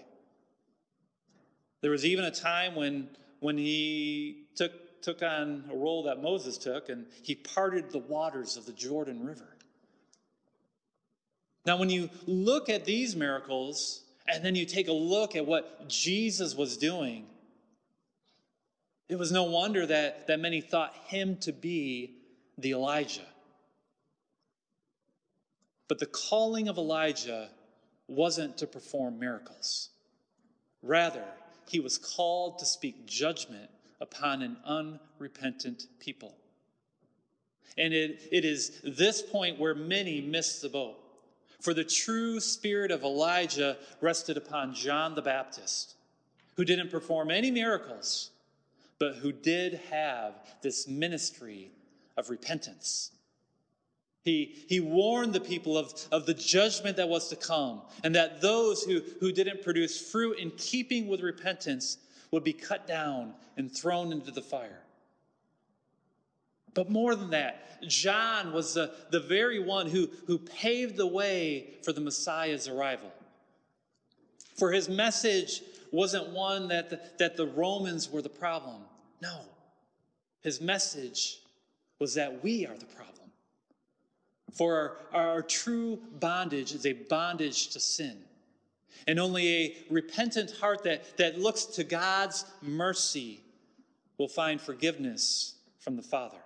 There 1.80 1.90
was 1.90 2.06
even 2.06 2.24
a 2.24 2.30
time 2.30 2.76
when, 2.76 3.08
when 3.40 3.58
he 3.58 4.44
took, 4.54 5.02
took 5.02 5.22
on 5.22 5.64
a 5.72 5.76
role 5.76 6.04
that 6.04 6.22
Moses 6.22 6.58
took 6.58 6.88
and 6.90 7.06
he 7.22 7.34
parted 7.34 7.90
the 7.90 7.98
waters 7.98 8.56
of 8.56 8.66
the 8.66 8.72
Jordan 8.72 9.24
River. 9.24 9.56
Now, 11.66 11.76
when 11.76 11.90
you 11.90 12.08
look 12.26 12.68
at 12.68 12.84
these 12.84 13.16
miracles, 13.16 14.04
and 14.32 14.44
then 14.44 14.54
you 14.54 14.64
take 14.64 14.88
a 14.88 14.92
look 14.92 15.36
at 15.36 15.46
what 15.46 15.88
Jesus 15.88 16.54
was 16.54 16.76
doing, 16.76 17.26
it 19.08 19.18
was 19.18 19.32
no 19.32 19.44
wonder 19.44 19.86
that, 19.86 20.28
that 20.28 20.38
many 20.38 20.60
thought 20.60 20.94
him 21.06 21.36
to 21.38 21.52
be 21.52 22.14
the 22.56 22.70
Elijah. 22.70 23.26
But 25.88 25.98
the 25.98 26.06
calling 26.06 26.68
of 26.68 26.78
Elijah 26.78 27.48
wasn't 28.06 28.58
to 28.58 28.66
perform 28.68 29.18
miracles. 29.18 29.90
Rather, 30.82 31.24
he 31.68 31.80
was 31.80 31.98
called 31.98 32.60
to 32.60 32.66
speak 32.66 33.06
judgment 33.06 33.70
upon 34.00 34.42
an 34.42 34.56
unrepentant 34.64 35.86
people. 35.98 36.36
And 37.76 37.92
it, 37.92 38.20
it 38.30 38.44
is 38.44 38.80
this 38.84 39.22
point 39.22 39.58
where 39.58 39.74
many 39.74 40.20
miss 40.20 40.60
the 40.60 40.68
boat. 40.68 40.99
For 41.60 41.74
the 41.74 41.84
true 41.84 42.40
spirit 42.40 42.90
of 42.90 43.02
Elijah 43.02 43.76
rested 44.00 44.36
upon 44.36 44.74
John 44.74 45.14
the 45.14 45.22
Baptist, 45.22 45.94
who 46.56 46.64
didn't 46.64 46.90
perform 46.90 47.30
any 47.30 47.50
miracles, 47.50 48.30
but 48.98 49.16
who 49.16 49.32
did 49.32 49.80
have 49.90 50.34
this 50.62 50.88
ministry 50.88 51.70
of 52.16 52.30
repentance. 52.30 53.12
He, 54.22 54.64
he 54.68 54.80
warned 54.80 55.32
the 55.32 55.40
people 55.40 55.78
of, 55.78 55.92
of 56.12 56.26
the 56.26 56.34
judgment 56.34 56.96
that 56.98 57.08
was 57.08 57.28
to 57.28 57.36
come, 57.36 57.82
and 58.04 58.14
that 58.14 58.40
those 58.40 58.82
who, 58.82 59.00
who 59.18 59.32
didn't 59.32 59.62
produce 59.62 60.10
fruit 60.10 60.38
in 60.38 60.50
keeping 60.52 61.08
with 61.08 61.20
repentance 61.20 61.98
would 62.30 62.44
be 62.44 62.52
cut 62.52 62.86
down 62.86 63.34
and 63.56 63.74
thrown 63.74 64.12
into 64.12 64.30
the 64.30 64.42
fire. 64.42 64.82
But 66.74 66.90
more 66.90 67.14
than 67.14 67.30
that, 67.30 67.88
John 67.88 68.52
was 68.52 68.74
the, 68.74 68.92
the 69.10 69.20
very 69.20 69.58
one 69.58 69.86
who, 69.86 70.08
who 70.26 70.38
paved 70.38 70.96
the 70.96 71.06
way 71.06 71.78
for 71.82 71.92
the 71.92 72.00
Messiah's 72.00 72.68
arrival. 72.68 73.10
For 74.56 74.70
his 74.70 74.88
message 74.88 75.62
wasn't 75.90 76.30
one 76.30 76.68
that 76.68 76.90
the, 76.90 77.00
that 77.18 77.36
the 77.36 77.46
Romans 77.46 78.10
were 78.10 78.22
the 78.22 78.28
problem. 78.28 78.82
No. 79.22 79.40
His 80.42 80.60
message 80.60 81.38
was 81.98 82.14
that 82.14 82.42
we 82.42 82.66
are 82.66 82.76
the 82.76 82.86
problem. 82.86 83.30
For 84.52 84.98
our, 85.12 85.22
our 85.22 85.42
true 85.42 85.98
bondage 86.18 86.72
is 86.72 86.86
a 86.86 86.92
bondage 86.92 87.68
to 87.68 87.80
sin. 87.80 88.18
And 89.06 89.18
only 89.18 89.48
a 89.48 89.76
repentant 89.90 90.50
heart 90.60 90.84
that, 90.84 91.16
that 91.16 91.40
looks 91.40 91.64
to 91.64 91.84
God's 91.84 92.44
mercy 92.60 93.40
will 94.18 94.28
find 94.28 94.60
forgiveness 94.60 95.54
from 95.78 95.96
the 95.96 96.02
Father. 96.02 96.36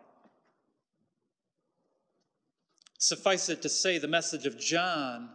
Suffice 3.05 3.51
it 3.51 3.61
to 3.61 3.69
say, 3.69 3.99
the 3.99 4.09
message 4.09 4.47
of 4.47 4.59
John 4.59 5.29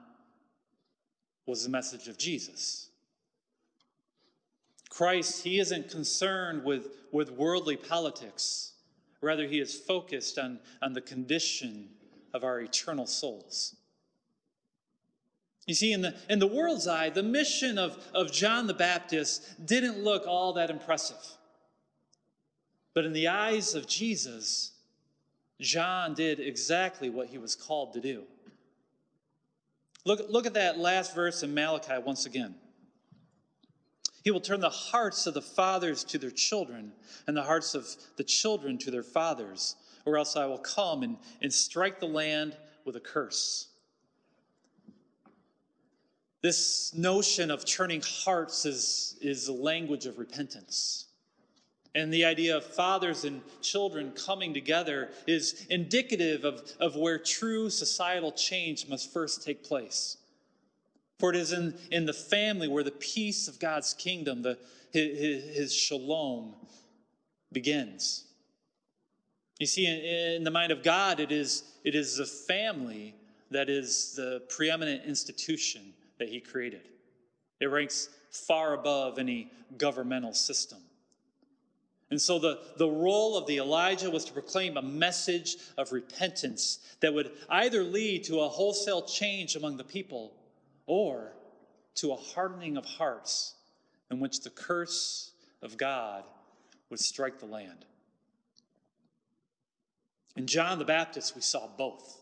was 1.45 1.61
the 1.61 1.69
message 1.69 2.07
of 2.07 2.17
Jesus. 2.17 2.89
Christ, 4.89 5.43
he 5.43 5.59
isn't 5.59 5.91
concerned 5.91 6.63
with, 6.63 6.87
with 7.11 7.29
worldly 7.29 7.77
politics. 7.77 8.71
Rather, 9.21 9.45
he 9.45 9.59
is 9.59 9.75
focused 9.75 10.39
on, 10.39 10.57
on 10.81 10.93
the 10.93 11.01
condition 11.01 11.89
of 12.33 12.43
our 12.43 12.59
eternal 12.59 13.05
souls. 13.05 13.75
You 15.67 15.75
see, 15.75 15.93
in 15.93 16.01
the, 16.01 16.15
in 16.27 16.39
the 16.39 16.47
world's 16.47 16.87
eye, 16.87 17.11
the 17.11 17.21
mission 17.21 17.77
of, 17.77 18.03
of 18.15 18.31
John 18.31 18.65
the 18.65 18.73
Baptist 18.73 19.63
didn't 19.63 20.03
look 20.03 20.25
all 20.25 20.53
that 20.53 20.71
impressive. 20.71 21.23
But 22.95 23.05
in 23.05 23.13
the 23.13 23.27
eyes 23.27 23.75
of 23.75 23.85
Jesus, 23.85 24.71
John 25.59 26.13
did 26.13 26.39
exactly 26.39 27.09
what 27.09 27.27
he 27.27 27.37
was 27.37 27.55
called 27.55 27.93
to 27.93 28.01
do. 28.01 28.23
Look, 30.05 30.21
look 30.29 30.45
at 30.45 30.53
that 30.53 30.77
last 30.77 31.13
verse 31.13 31.43
in 31.43 31.53
Malachi 31.53 31.97
once 32.03 32.25
again. 32.25 32.55
He 34.23 34.31
will 34.31 34.41
turn 34.41 34.59
the 34.59 34.69
hearts 34.69 35.27
of 35.27 35.33
the 35.33 35.41
fathers 35.41 36.03
to 36.05 36.17
their 36.17 36.31
children, 36.31 36.91
and 37.27 37.35
the 37.35 37.43
hearts 37.43 37.73
of 37.73 37.87
the 38.17 38.23
children 38.23 38.77
to 38.79 38.91
their 38.91 39.03
fathers, 39.03 39.75
or 40.05 40.17
else 40.17 40.35
I 40.35 40.45
will 40.45 40.57
come 40.57 41.03
and, 41.03 41.17
and 41.41 41.53
strike 41.53 41.99
the 41.99 42.07
land 42.07 42.57
with 42.85 42.95
a 42.95 42.99
curse. 42.99 43.67
This 46.41 46.93
notion 46.95 47.51
of 47.51 47.65
turning 47.65 48.01
hearts 48.01 48.65
is, 48.65 49.17
is 49.21 49.49
a 49.49 49.53
language 49.53 50.05
of 50.05 50.17
repentance. 50.17 51.08
And 51.99 52.13
the 52.13 52.23
idea 52.23 52.55
of 52.55 52.63
fathers 52.63 53.25
and 53.25 53.41
children 53.61 54.13
coming 54.13 54.53
together 54.53 55.09
is 55.27 55.65
indicative 55.69 56.45
of, 56.45 56.71
of 56.79 56.95
where 56.95 57.17
true 57.17 57.69
societal 57.69 58.31
change 58.31 58.87
must 58.87 59.11
first 59.11 59.43
take 59.43 59.65
place. 59.65 60.15
For 61.19 61.29
it 61.31 61.35
is 61.35 61.51
in, 61.51 61.73
in 61.91 62.05
the 62.05 62.13
family 62.13 62.69
where 62.69 62.85
the 62.85 62.91
peace 62.91 63.49
of 63.49 63.59
God's 63.59 63.93
kingdom, 63.93 64.43
the, 64.43 64.57
his, 64.93 65.43
his 65.57 65.73
shalom, 65.73 66.55
begins. 67.51 68.23
You 69.59 69.67
see, 69.67 69.85
in, 69.85 70.37
in 70.37 70.43
the 70.45 70.51
mind 70.51 70.71
of 70.71 70.83
God, 70.83 71.19
it 71.19 71.33
is, 71.33 71.63
it 71.83 71.95
is 71.95 72.15
the 72.15 72.25
family 72.25 73.13
that 73.51 73.69
is 73.69 74.13
the 74.15 74.43
preeminent 74.47 75.03
institution 75.03 75.93
that 76.17 76.29
he 76.29 76.39
created. 76.39 76.87
It 77.59 77.65
ranks 77.65 78.07
far 78.31 78.73
above 78.73 79.19
any 79.19 79.51
governmental 79.77 80.33
system. 80.33 80.79
And 82.11 82.19
so 82.19 82.39
the, 82.39 82.59
the 82.77 82.89
role 82.89 83.37
of 83.37 83.45
the 83.45 83.57
Elijah 83.57 84.09
was 84.09 84.25
to 84.25 84.33
proclaim 84.33 84.77
a 84.77 84.81
message 84.81 85.57
of 85.77 85.91
repentance 85.91 86.79
that 87.01 87.13
would 87.13 87.31
either 87.49 87.83
lead 87.83 88.23
to 88.25 88.39
a 88.39 88.49
wholesale 88.49 89.03
change 89.03 89.55
among 89.55 89.77
the 89.77 89.83
people 89.83 90.33
or 90.87 91.33
to 91.95 92.11
a 92.11 92.15
hardening 92.15 92.77
of 92.77 92.85
hearts 92.85 93.53
in 94.09 94.19
which 94.19 94.41
the 94.41 94.49
curse 94.49 95.31
of 95.61 95.77
God 95.77 96.23
would 96.89 96.99
strike 96.99 97.39
the 97.39 97.45
land. 97.45 97.85
In 100.35 100.47
John 100.47 100.79
the 100.79 100.85
Baptist, 100.85 101.35
we 101.35 101.41
saw 101.41 101.67
both. 101.67 102.17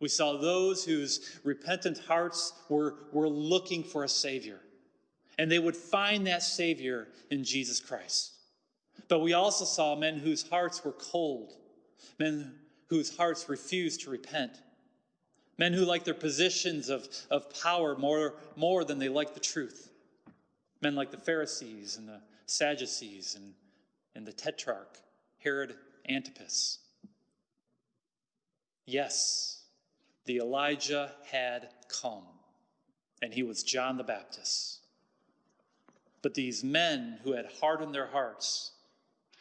We 0.00 0.08
saw 0.08 0.36
those 0.36 0.84
whose 0.84 1.40
repentant 1.42 1.98
hearts 1.98 2.52
were, 2.68 2.94
were 3.12 3.28
looking 3.28 3.82
for 3.82 4.04
a 4.04 4.08
Savior, 4.08 4.60
and 5.38 5.50
they 5.50 5.58
would 5.58 5.76
find 5.76 6.26
that 6.28 6.42
Savior 6.42 7.08
in 7.30 7.42
Jesus 7.42 7.80
Christ. 7.80 8.37
But 9.06 9.20
we 9.20 9.32
also 9.32 9.64
saw 9.64 9.94
men 9.94 10.18
whose 10.18 10.48
hearts 10.48 10.84
were 10.84 10.92
cold, 10.92 11.54
men 12.18 12.54
whose 12.88 13.16
hearts 13.16 13.48
refused 13.48 14.00
to 14.02 14.10
repent, 14.10 14.60
men 15.56 15.72
who 15.72 15.84
liked 15.84 16.04
their 16.04 16.14
positions 16.14 16.88
of, 16.88 17.08
of 17.30 17.52
power 17.62 17.96
more, 17.96 18.34
more 18.56 18.84
than 18.84 18.98
they 18.98 19.08
liked 19.08 19.34
the 19.34 19.40
truth, 19.40 19.90
men 20.80 20.94
like 20.94 21.10
the 21.10 21.16
Pharisees 21.16 21.96
and 21.96 22.08
the 22.08 22.20
Sadducees 22.46 23.34
and, 23.34 23.54
and 24.14 24.26
the 24.26 24.32
Tetrarch, 24.32 24.98
Herod 25.38 25.74
Antipas. 26.08 26.78
Yes, 28.86 29.62
the 30.24 30.38
Elijah 30.38 31.12
had 31.30 31.68
come, 31.88 32.24
and 33.20 33.34
he 33.34 33.42
was 33.42 33.62
John 33.62 33.98
the 33.98 34.04
Baptist. 34.04 34.80
But 36.22 36.34
these 36.34 36.64
men 36.64 37.18
who 37.22 37.32
had 37.32 37.46
hardened 37.60 37.94
their 37.94 38.06
hearts, 38.06 38.72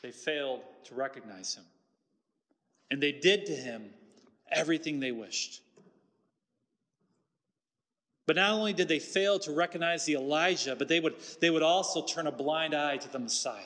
they 0.02 0.12
failed 0.12 0.62
to 0.86 0.96
recognize 0.96 1.56
him. 1.56 1.64
And 2.92 3.02
they 3.02 3.12
did 3.12 3.46
to 3.48 3.54
him 3.54 3.90
everything 4.52 5.00
they 5.00 5.12
wished. 5.12 5.62
But 8.26 8.36
not 8.36 8.52
only 8.52 8.74
did 8.74 8.88
they 8.88 9.00
fail 9.00 9.40
to 9.40 9.52
recognize 9.52 10.06
the 10.06 10.16
Elijah, 10.16 10.76
but 10.76 10.88
they 10.88 11.00
would, 11.00 11.16
they 11.40 11.50
would 11.50 11.64
also 11.64 12.06
turn 12.06 12.28
a 12.28 12.32
blind 12.32 12.74
eye 12.74 12.98
to 12.98 13.12
the 13.12 13.20
Messiah. 13.20 13.62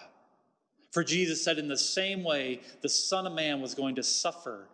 For 0.91 1.04
Jesus 1.04 1.44
said, 1.44 1.58
in 1.58 1.67
the 1.67 1.78
same 1.78 2.24
way, 2.24 2.62
the 2.82 2.89
Son 2.89 3.26
of 3.26 3.34
Man 3.34 3.62
was 3.62 3.74
going 3.74 3.96
to 3.96 4.04
suffer 4.04 4.67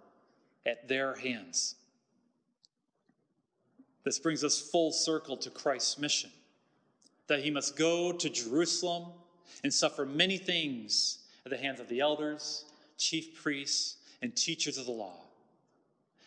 at 0.65 0.87
their 0.87 1.15
hands. 1.15 1.75
This 4.03 4.19
brings 4.19 4.43
us 4.43 4.59
full 4.59 4.91
circle 4.91 5.37
to 5.37 5.49
Christ's 5.49 5.97
mission 5.97 6.31
that 7.27 7.43
he 7.43 7.51
must 7.51 7.77
go 7.77 8.11
to 8.11 8.29
Jerusalem 8.29 9.07
and 9.63 9.73
suffer 9.73 10.05
many 10.05 10.37
things 10.37 11.19
at 11.47 11.57
the 11.57 11.65
hands 11.65 11.79
of 11.79 11.87
the 11.87 12.01
elders, 12.01 12.65
chief 12.97 13.41
priests, 13.41 13.95
and 14.21 14.35
teachers 14.35 14.77
of 14.77 14.85
the 14.85 14.91
law, 14.91 15.21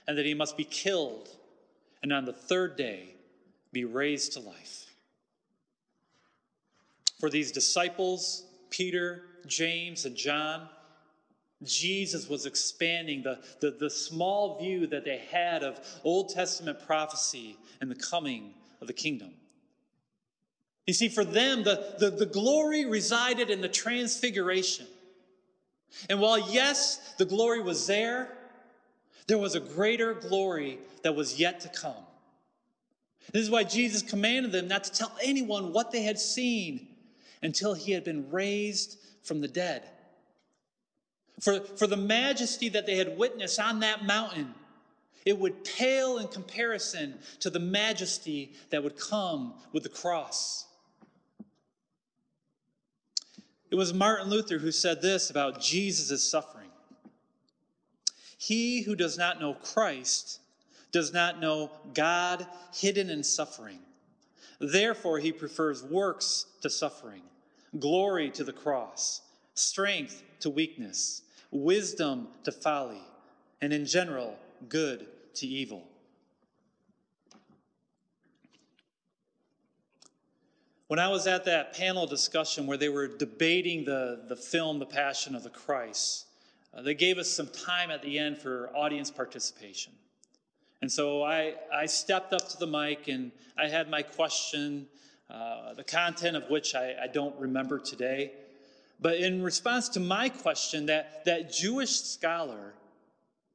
and 0.08 0.16
that 0.16 0.24
he 0.24 0.32
must 0.32 0.56
be 0.56 0.64
killed 0.64 1.28
and 2.02 2.10
on 2.12 2.24
the 2.24 2.32
third 2.32 2.76
day 2.76 3.14
be 3.72 3.84
raised 3.84 4.32
to 4.32 4.40
life. 4.40 4.94
For 7.18 7.28
these 7.28 7.52
disciples, 7.52 8.44
Peter, 8.70 9.24
James, 9.46 10.06
and 10.06 10.16
John, 10.16 10.68
Jesus 11.62 12.26
was 12.26 12.46
expanding 12.46 13.22
the, 13.22 13.40
the, 13.60 13.72
the, 13.72 13.90
small 13.90 14.58
view 14.58 14.86
that 14.86 15.04
they 15.04 15.18
had 15.30 15.62
of 15.62 15.78
Old 16.02 16.30
Testament 16.30 16.78
prophecy 16.86 17.58
and 17.82 17.90
the 17.90 17.94
coming 17.94 18.54
of 18.80 18.86
the 18.86 18.94
kingdom. 18.94 19.34
You 20.86 20.94
see, 20.94 21.10
for 21.10 21.24
them, 21.24 21.62
the, 21.62 21.96
the, 21.98 22.08
the 22.08 22.24
glory 22.24 22.86
resided 22.86 23.50
in 23.50 23.60
the 23.60 23.68
transfiguration. 23.68 24.86
And 26.08 26.20
while, 26.20 26.38
yes, 26.50 27.14
the 27.18 27.24
glory 27.24 27.60
was 27.60 27.86
there, 27.86 28.28
there 29.26 29.38
was 29.38 29.54
a 29.54 29.60
greater 29.60 30.14
glory 30.14 30.78
that 31.02 31.14
was 31.14 31.38
yet 31.38 31.60
to 31.60 31.68
come. 31.68 32.04
This 33.32 33.42
is 33.42 33.50
why 33.50 33.64
Jesus 33.64 34.02
commanded 34.02 34.52
them 34.52 34.68
not 34.68 34.84
to 34.84 34.92
tell 34.92 35.12
anyone 35.22 35.72
what 35.72 35.92
they 35.92 36.02
had 36.02 36.18
seen 36.18 36.88
until 37.42 37.74
he 37.74 37.92
had 37.92 38.04
been 38.04 38.30
raised 38.30 38.98
from 39.22 39.40
the 39.40 39.48
dead. 39.48 39.88
For, 41.40 41.60
for 41.60 41.86
the 41.86 41.96
majesty 41.96 42.68
that 42.70 42.86
they 42.86 42.96
had 42.96 43.16
witnessed 43.16 43.58
on 43.58 43.80
that 43.80 44.04
mountain, 44.04 44.54
it 45.24 45.38
would 45.38 45.64
pale 45.64 46.18
in 46.18 46.28
comparison 46.28 47.18
to 47.40 47.50
the 47.50 47.60
majesty 47.60 48.52
that 48.70 48.82
would 48.82 48.98
come 48.98 49.54
with 49.72 49.82
the 49.82 49.88
cross. 49.88 50.66
It 53.70 53.76
was 53.76 53.94
Martin 53.94 54.28
Luther 54.28 54.58
who 54.58 54.72
said 54.72 55.00
this 55.00 55.30
about 55.30 55.60
Jesus' 55.60 56.28
suffering 56.28 56.70
He 58.38 58.82
who 58.82 58.96
does 58.96 59.16
not 59.16 59.40
know 59.40 59.54
Christ 59.54 60.40
does 60.92 61.12
not 61.12 61.40
know 61.40 61.70
God 61.94 62.46
hidden 62.74 63.10
in 63.10 63.22
suffering. 63.22 63.78
Therefore, 64.58 65.18
he 65.18 65.32
prefers 65.32 65.82
works 65.82 66.46
to 66.62 66.68
suffering, 66.68 67.22
glory 67.78 68.28
to 68.30 68.44
the 68.44 68.52
cross, 68.52 69.22
strength 69.54 70.22
to 70.40 70.50
weakness 70.50 71.22
wisdom 71.50 72.28
to 72.44 72.52
folly, 72.52 73.02
and 73.60 73.72
in 73.72 73.84
general, 73.84 74.36
good 74.68 75.06
to 75.34 75.46
evil. 75.46 75.84
When 80.90 80.98
I 80.98 81.06
was 81.06 81.28
at 81.28 81.44
that 81.44 81.72
panel 81.72 82.04
discussion 82.04 82.66
where 82.66 82.76
they 82.76 82.88
were 82.88 83.06
debating 83.06 83.84
the, 83.84 84.22
the 84.26 84.34
film, 84.34 84.80
The 84.80 84.86
Passion 84.86 85.36
of 85.36 85.44
the 85.44 85.48
Christ, 85.48 86.26
uh, 86.74 86.82
they 86.82 86.94
gave 86.94 87.16
us 87.16 87.30
some 87.30 87.46
time 87.46 87.92
at 87.92 88.02
the 88.02 88.18
end 88.18 88.38
for 88.38 88.72
audience 88.74 89.08
participation. 89.08 89.92
And 90.82 90.90
so 90.90 91.22
I, 91.22 91.54
I 91.72 91.86
stepped 91.86 92.32
up 92.32 92.48
to 92.48 92.58
the 92.58 92.66
mic 92.66 93.06
and 93.06 93.30
I 93.56 93.68
had 93.68 93.88
my 93.88 94.02
question, 94.02 94.88
uh, 95.32 95.74
the 95.74 95.84
content 95.84 96.36
of 96.36 96.50
which 96.50 96.74
I, 96.74 96.96
I 97.00 97.06
don't 97.06 97.38
remember 97.38 97.78
today. 97.78 98.32
But 99.00 99.18
in 99.18 99.44
response 99.44 99.90
to 99.90 100.00
my 100.00 100.28
question, 100.28 100.86
that, 100.86 101.24
that 101.24 101.52
Jewish 101.52 102.00
scholar 102.00 102.74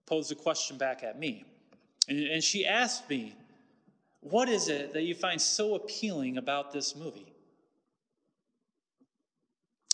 posed 0.05 0.31
a 0.31 0.35
question 0.35 0.77
back 0.77 1.03
at 1.03 1.19
me. 1.19 1.43
And, 2.07 2.17
and 2.17 2.41
she 2.41 2.65
asked 2.65 3.09
me, 3.09 3.35
What 4.29 4.49
is 4.49 4.69
it 4.69 4.93
that 4.93 5.03
you 5.03 5.13
find 5.13 5.39
so 5.39 5.75
appealing 5.75 6.37
about 6.37 6.71
this 6.71 6.95
movie? 6.95 7.31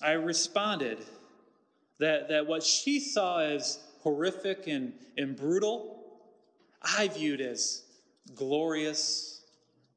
I 0.02 0.14
responded 0.14 1.00
that, 2.00 2.30
that 2.30 2.48
what 2.48 2.64
she 2.64 3.02
saw 3.02 3.40
as 3.40 3.78
horrific 4.00 4.68
and, 4.68 4.94
and 5.18 5.36
brutal, 5.36 6.02
I 6.82 7.10
viewed 7.10 7.42
as 7.42 7.84
glorious 8.34 9.42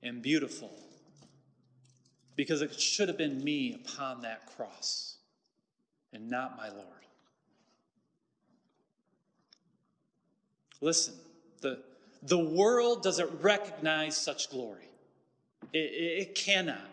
and 0.02 0.20
beautiful 0.20 0.72
because 2.34 2.60
it 2.60 2.78
should 2.80 3.06
have 3.06 3.16
been 3.16 3.42
me 3.44 3.74
upon 3.74 4.22
that 4.22 4.46
cross 4.56 5.14
and 6.12 6.28
not 6.28 6.56
my 6.56 6.70
Lord. 6.70 6.88
Listen, 10.80 11.14
the, 11.60 11.78
the 12.24 12.38
world 12.38 13.02
doesn't 13.02 13.42
recognize 13.42 14.16
such 14.16 14.50
glory. 14.50 14.88
It, 15.72 15.78
it 15.78 16.34
cannot. 16.34 16.90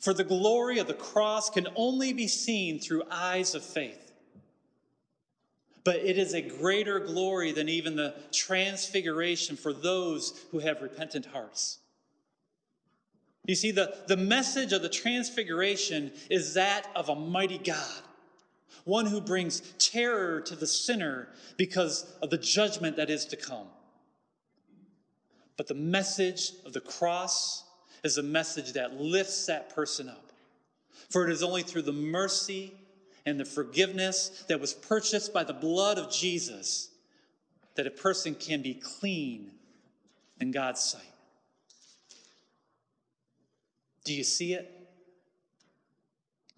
For 0.00 0.12
the 0.12 0.24
glory 0.24 0.78
of 0.78 0.86
the 0.86 0.94
cross 0.94 1.50
can 1.50 1.68
only 1.76 2.12
be 2.12 2.28
seen 2.28 2.78
through 2.78 3.04
eyes 3.10 3.54
of 3.54 3.64
faith. 3.64 4.12
But 5.84 5.96
it 5.96 6.18
is 6.18 6.34
a 6.34 6.42
greater 6.42 7.00
glory 7.00 7.52
than 7.52 7.68
even 7.68 7.96
the 7.96 8.14
transfiguration 8.32 9.56
for 9.56 9.72
those 9.72 10.44
who 10.50 10.58
have 10.58 10.82
repentant 10.82 11.26
hearts. 11.26 11.78
You 13.46 13.54
see, 13.54 13.70
the, 13.70 13.96
the 14.06 14.16
message 14.16 14.72
of 14.72 14.82
the 14.82 14.90
transfiguration 14.90 16.12
is 16.28 16.54
that 16.54 16.86
of 16.94 17.08
a 17.08 17.14
mighty 17.14 17.58
God, 17.58 18.02
one 18.84 19.06
who 19.06 19.20
brings 19.20 19.60
terror 19.78 20.40
to 20.42 20.54
the 20.54 20.66
sinner 20.66 21.28
because 21.56 22.12
of 22.20 22.28
the 22.28 22.38
judgment 22.38 22.96
that 22.96 23.08
is 23.08 23.24
to 23.26 23.36
come. 23.36 23.68
But 25.58 25.66
the 25.66 25.74
message 25.74 26.52
of 26.64 26.72
the 26.72 26.80
cross 26.80 27.64
is 28.04 28.16
a 28.16 28.22
message 28.22 28.72
that 28.74 28.98
lifts 28.98 29.44
that 29.46 29.74
person 29.74 30.08
up. 30.08 30.32
For 31.10 31.28
it 31.28 31.32
is 31.32 31.42
only 31.42 31.62
through 31.62 31.82
the 31.82 31.92
mercy 31.92 32.72
and 33.26 33.38
the 33.38 33.44
forgiveness 33.44 34.44
that 34.48 34.60
was 34.60 34.72
purchased 34.72 35.34
by 35.34 35.44
the 35.44 35.52
blood 35.52 35.98
of 35.98 36.10
Jesus 36.10 36.90
that 37.74 37.86
a 37.86 37.90
person 37.90 38.34
can 38.34 38.62
be 38.62 38.74
clean 38.74 39.50
in 40.40 40.52
God's 40.52 40.82
sight. 40.82 41.02
Do 44.04 44.14
you 44.14 44.24
see 44.24 44.54
it? 44.54 44.74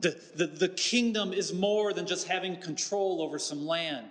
The, 0.01 0.21
the, 0.35 0.47
the 0.47 0.69
kingdom 0.69 1.33
is 1.33 1.53
more 1.53 1.93
than 1.93 2.07
just 2.07 2.29
having 2.29 2.57
control 2.59 3.23
over 3.23 3.39
some 3.39 3.67
land. 3.67 4.07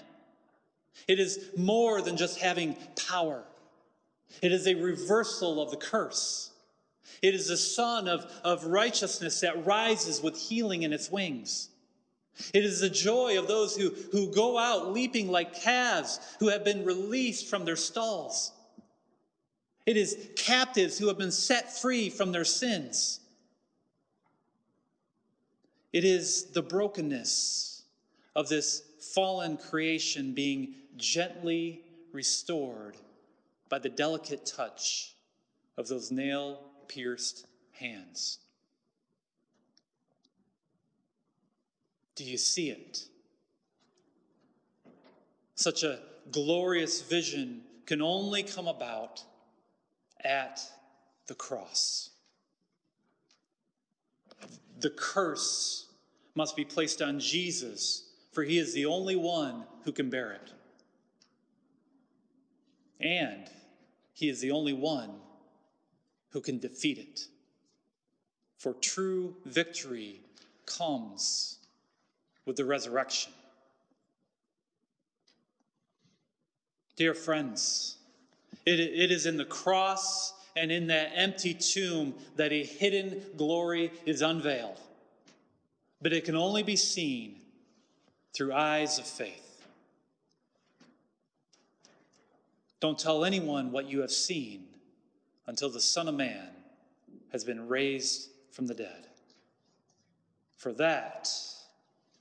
It 1.07 1.19
is 1.19 1.49
more 1.55 2.01
than 2.01 2.17
just 2.17 2.39
having 2.39 2.75
power. 3.07 3.43
It 4.41 4.51
is 4.51 4.67
a 4.67 4.75
reversal 4.75 5.61
of 5.61 5.71
the 5.71 5.77
curse. 5.77 6.51
It 7.21 7.35
is 7.35 7.47
the 7.47 7.57
sun 7.57 8.07
of, 8.07 8.31
of 8.43 8.65
righteousness 8.65 9.41
that 9.41 9.65
rises 9.65 10.21
with 10.21 10.37
healing 10.37 10.83
in 10.83 10.93
its 10.93 11.11
wings. 11.11 11.69
It 12.53 12.63
is 12.63 12.79
the 12.79 12.89
joy 12.89 13.37
of 13.37 13.47
those 13.47 13.75
who, 13.75 13.89
who 14.11 14.31
go 14.33 14.57
out 14.57 14.93
leaping 14.93 15.29
like 15.29 15.61
calves 15.61 16.19
who 16.39 16.47
have 16.47 16.63
been 16.63 16.85
released 16.85 17.47
from 17.47 17.65
their 17.65 17.75
stalls. 17.75 18.53
It 19.85 19.97
is 19.97 20.29
captives 20.37 20.97
who 20.97 21.07
have 21.07 21.17
been 21.17 21.31
set 21.31 21.75
free 21.75 22.09
from 22.09 22.31
their 22.31 22.45
sins. 22.45 23.19
It 25.91 26.05
is 26.05 26.45
the 26.45 26.61
brokenness 26.61 27.83
of 28.35 28.47
this 28.47 28.83
fallen 29.13 29.57
creation 29.57 30.33
being 30.33 30.75
gently 30.95 31.81
restored 32.13 32.95
by 33.69 33.79
the 33.79 33.89
delicate 33.89 34.45
touch 34.45 35.13
of 35.77 35.87
those 35.87 36.11
nail 36.11 36.59
pierced 36.87 37.45
hands. 37.71 38.39
Do 42.15 42.23
you 42.25 42.37
see 42.37 42.69
it? 42.69 43.05
Such 45.55 45.83
a 45.83 45.99
glorious 46.31 47.01
vision 47.01 47.61
can 47.85 48.01
only 48.01 48.43
come 48.43 48.67
about 48.67 49.23
at 50.23 50.59
the 51.27 51.35
cross. 51.35 52.09
The 54.79 54.89
curse 54.89 55.87
must 56.35 56.55
be 56.55 56.65
placed 56.65 57.01
on 57.01 57.19
Jesus, 57.19 58.09
for 58.31 58.43
he 58.43 58.57
is 58.57 58.73
the 58.73 58.85
only 58.85 59.15
one 59.15 59.65
who 59.83 59.91
can 59.91 60.09
bear 60.09 60.31
it. 60.31 60.53
And 63.01 63.49
he 64.19 64.27
is 64.27 64.41
the 64.41 64.51
only 64.51 64.73
one 64.73 65.11
who 66.31 66.41
can 66.41 66.59
defeat 66.59 66.97
it. 66.97 67.21
For 68.57 68.73
true 68.73 69.33
victory 69.45 70.19
comes 70.65 71.59
with 72.45 72.57
the 72.57 72.65
resurrection. 72.65 73.31
Dear 76.97 77.13
friends, 77.13 77.95
it, 78.65 78.81
it 78.81 79.09
is 79.09 79.25
in 79.25 79.37
the 79.37 79.45
cross 79.45 80.33
and 80.57 80.69
in 80.69 80.87
that 80.87 81.13
empty 81.15 81.53
tomb 81.53 82.13
that 82.35 82.51
a 82.51 82.61
hidden 82.61 83.23
glory 83.37 83.89
is 84.05 84.21
unveiled. 84.21 84.81
But 86.01 86.11
it 86.11 86.25
can 86.25 86.35
only 86.35 86.63
be 86.63 86.75
seen 86.75 87.37
through 88.33 88.51
eyes 88.51 88.99
of 88.99 89.05
faith. 89.05 89.48
Don't 92.79 92.97
tell 92.97 93.25
anyone 93.25 93.71
what 93.71 93.89
you 93.89 94.01
have 94.01 94.11
seen 94.11 94.67
until 95.47 95.69
the 95.69 95.81
Son 95.81 96.07
of 96.07 96.15
Man 96.15 96.49
has 97.31 97.43
been 97.43 97.67
raised 97.67 98.29
from 98.51 98.67
the 98.67 98.73
dead. 98.73 99.07
For 100.55 100.73
that 100.73 101.29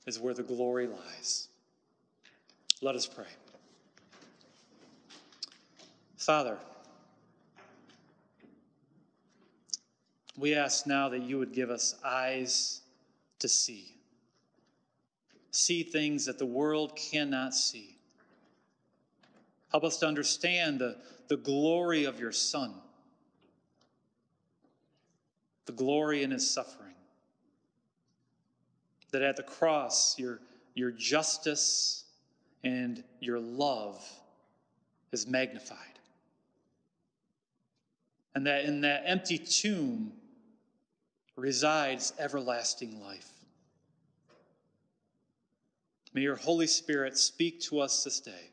is 0.05 0.19
where 0.19 0.33
the 0.33 0.43
glory 0.43 0.87
lies. 0.87 1.47
Let 2.81 2.95
us 2.95 3.05
pray. 3.05 3.25
Father, 6.17 6.57
we 10.37 10.55
ask 10.55 10.87
now 10.87 11.09
that 11.09 11.21
you 11.21 11.37
would 11.37 11.53
give 11.53 11.69
us 11.69 11.95
eyes 12.03 12.81
to 13.39 13.47
see, 13.47 13.95
see 15.51 15.83
things 15.83 16.25
that 16.25 16.39
the 16.39 16.45
world 16.45 16.95
cannot 16.95 17.53
see. 17.53 17.98
Help 19.71 19.83
us 19.83 19.97
to 19.97 20.07
understand 20.07 20.79
the, 20.79 20.97
the 21.27 21.37
glory 21.37 22.05
of 22.05 22.19
your 22.19 22.31
Son 22.31 22.73
the 25.69 25.75
glory 25.75 26.23
in 26.23 26.31
his 26.31 26.49
suffering. 26.49 26.95
That 29.11 29.21
at 29.21 29.35
the 29.35 29.43
cross, 29.43 30.17
your, 30.17 30.39
your 30.73 30.89
justice 30.89 32.05
and 32.63 33.03
your 33.19 33.39
love 33.39 34.03
is 35.11 35.27
magnified. 35.27 35.77
And 38.33 38.47
that 38.47 38.65
in 38.65 38.81
that 38.81 39.03
empty 39.05 39.37
tomb 39.37 40.13
resides 41.35 42.13
everlasting 42.17 42.99
life. 42.99 43.29
May 46.15 46.21
your 46.21 46.35
Holy 46.35 46.65
Spirit 46.65 47.15
speak 47.15 47.61
to 47.61 47.79
us 47.79 48.03
this 48.03 48.19
day, 48.19 48.49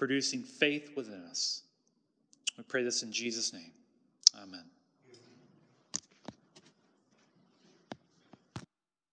producing 0.00 0.42
faith 0.42 0.92
within 0.96 1.22
us. 1.30 1.60
We 2.56 2.64
pray 2.64 2.82
this 2.82 3.02
in 3.02 3.12
Jesus' 3.12 3.52
name. 3.52 3.70
Amen. 4.42 4.64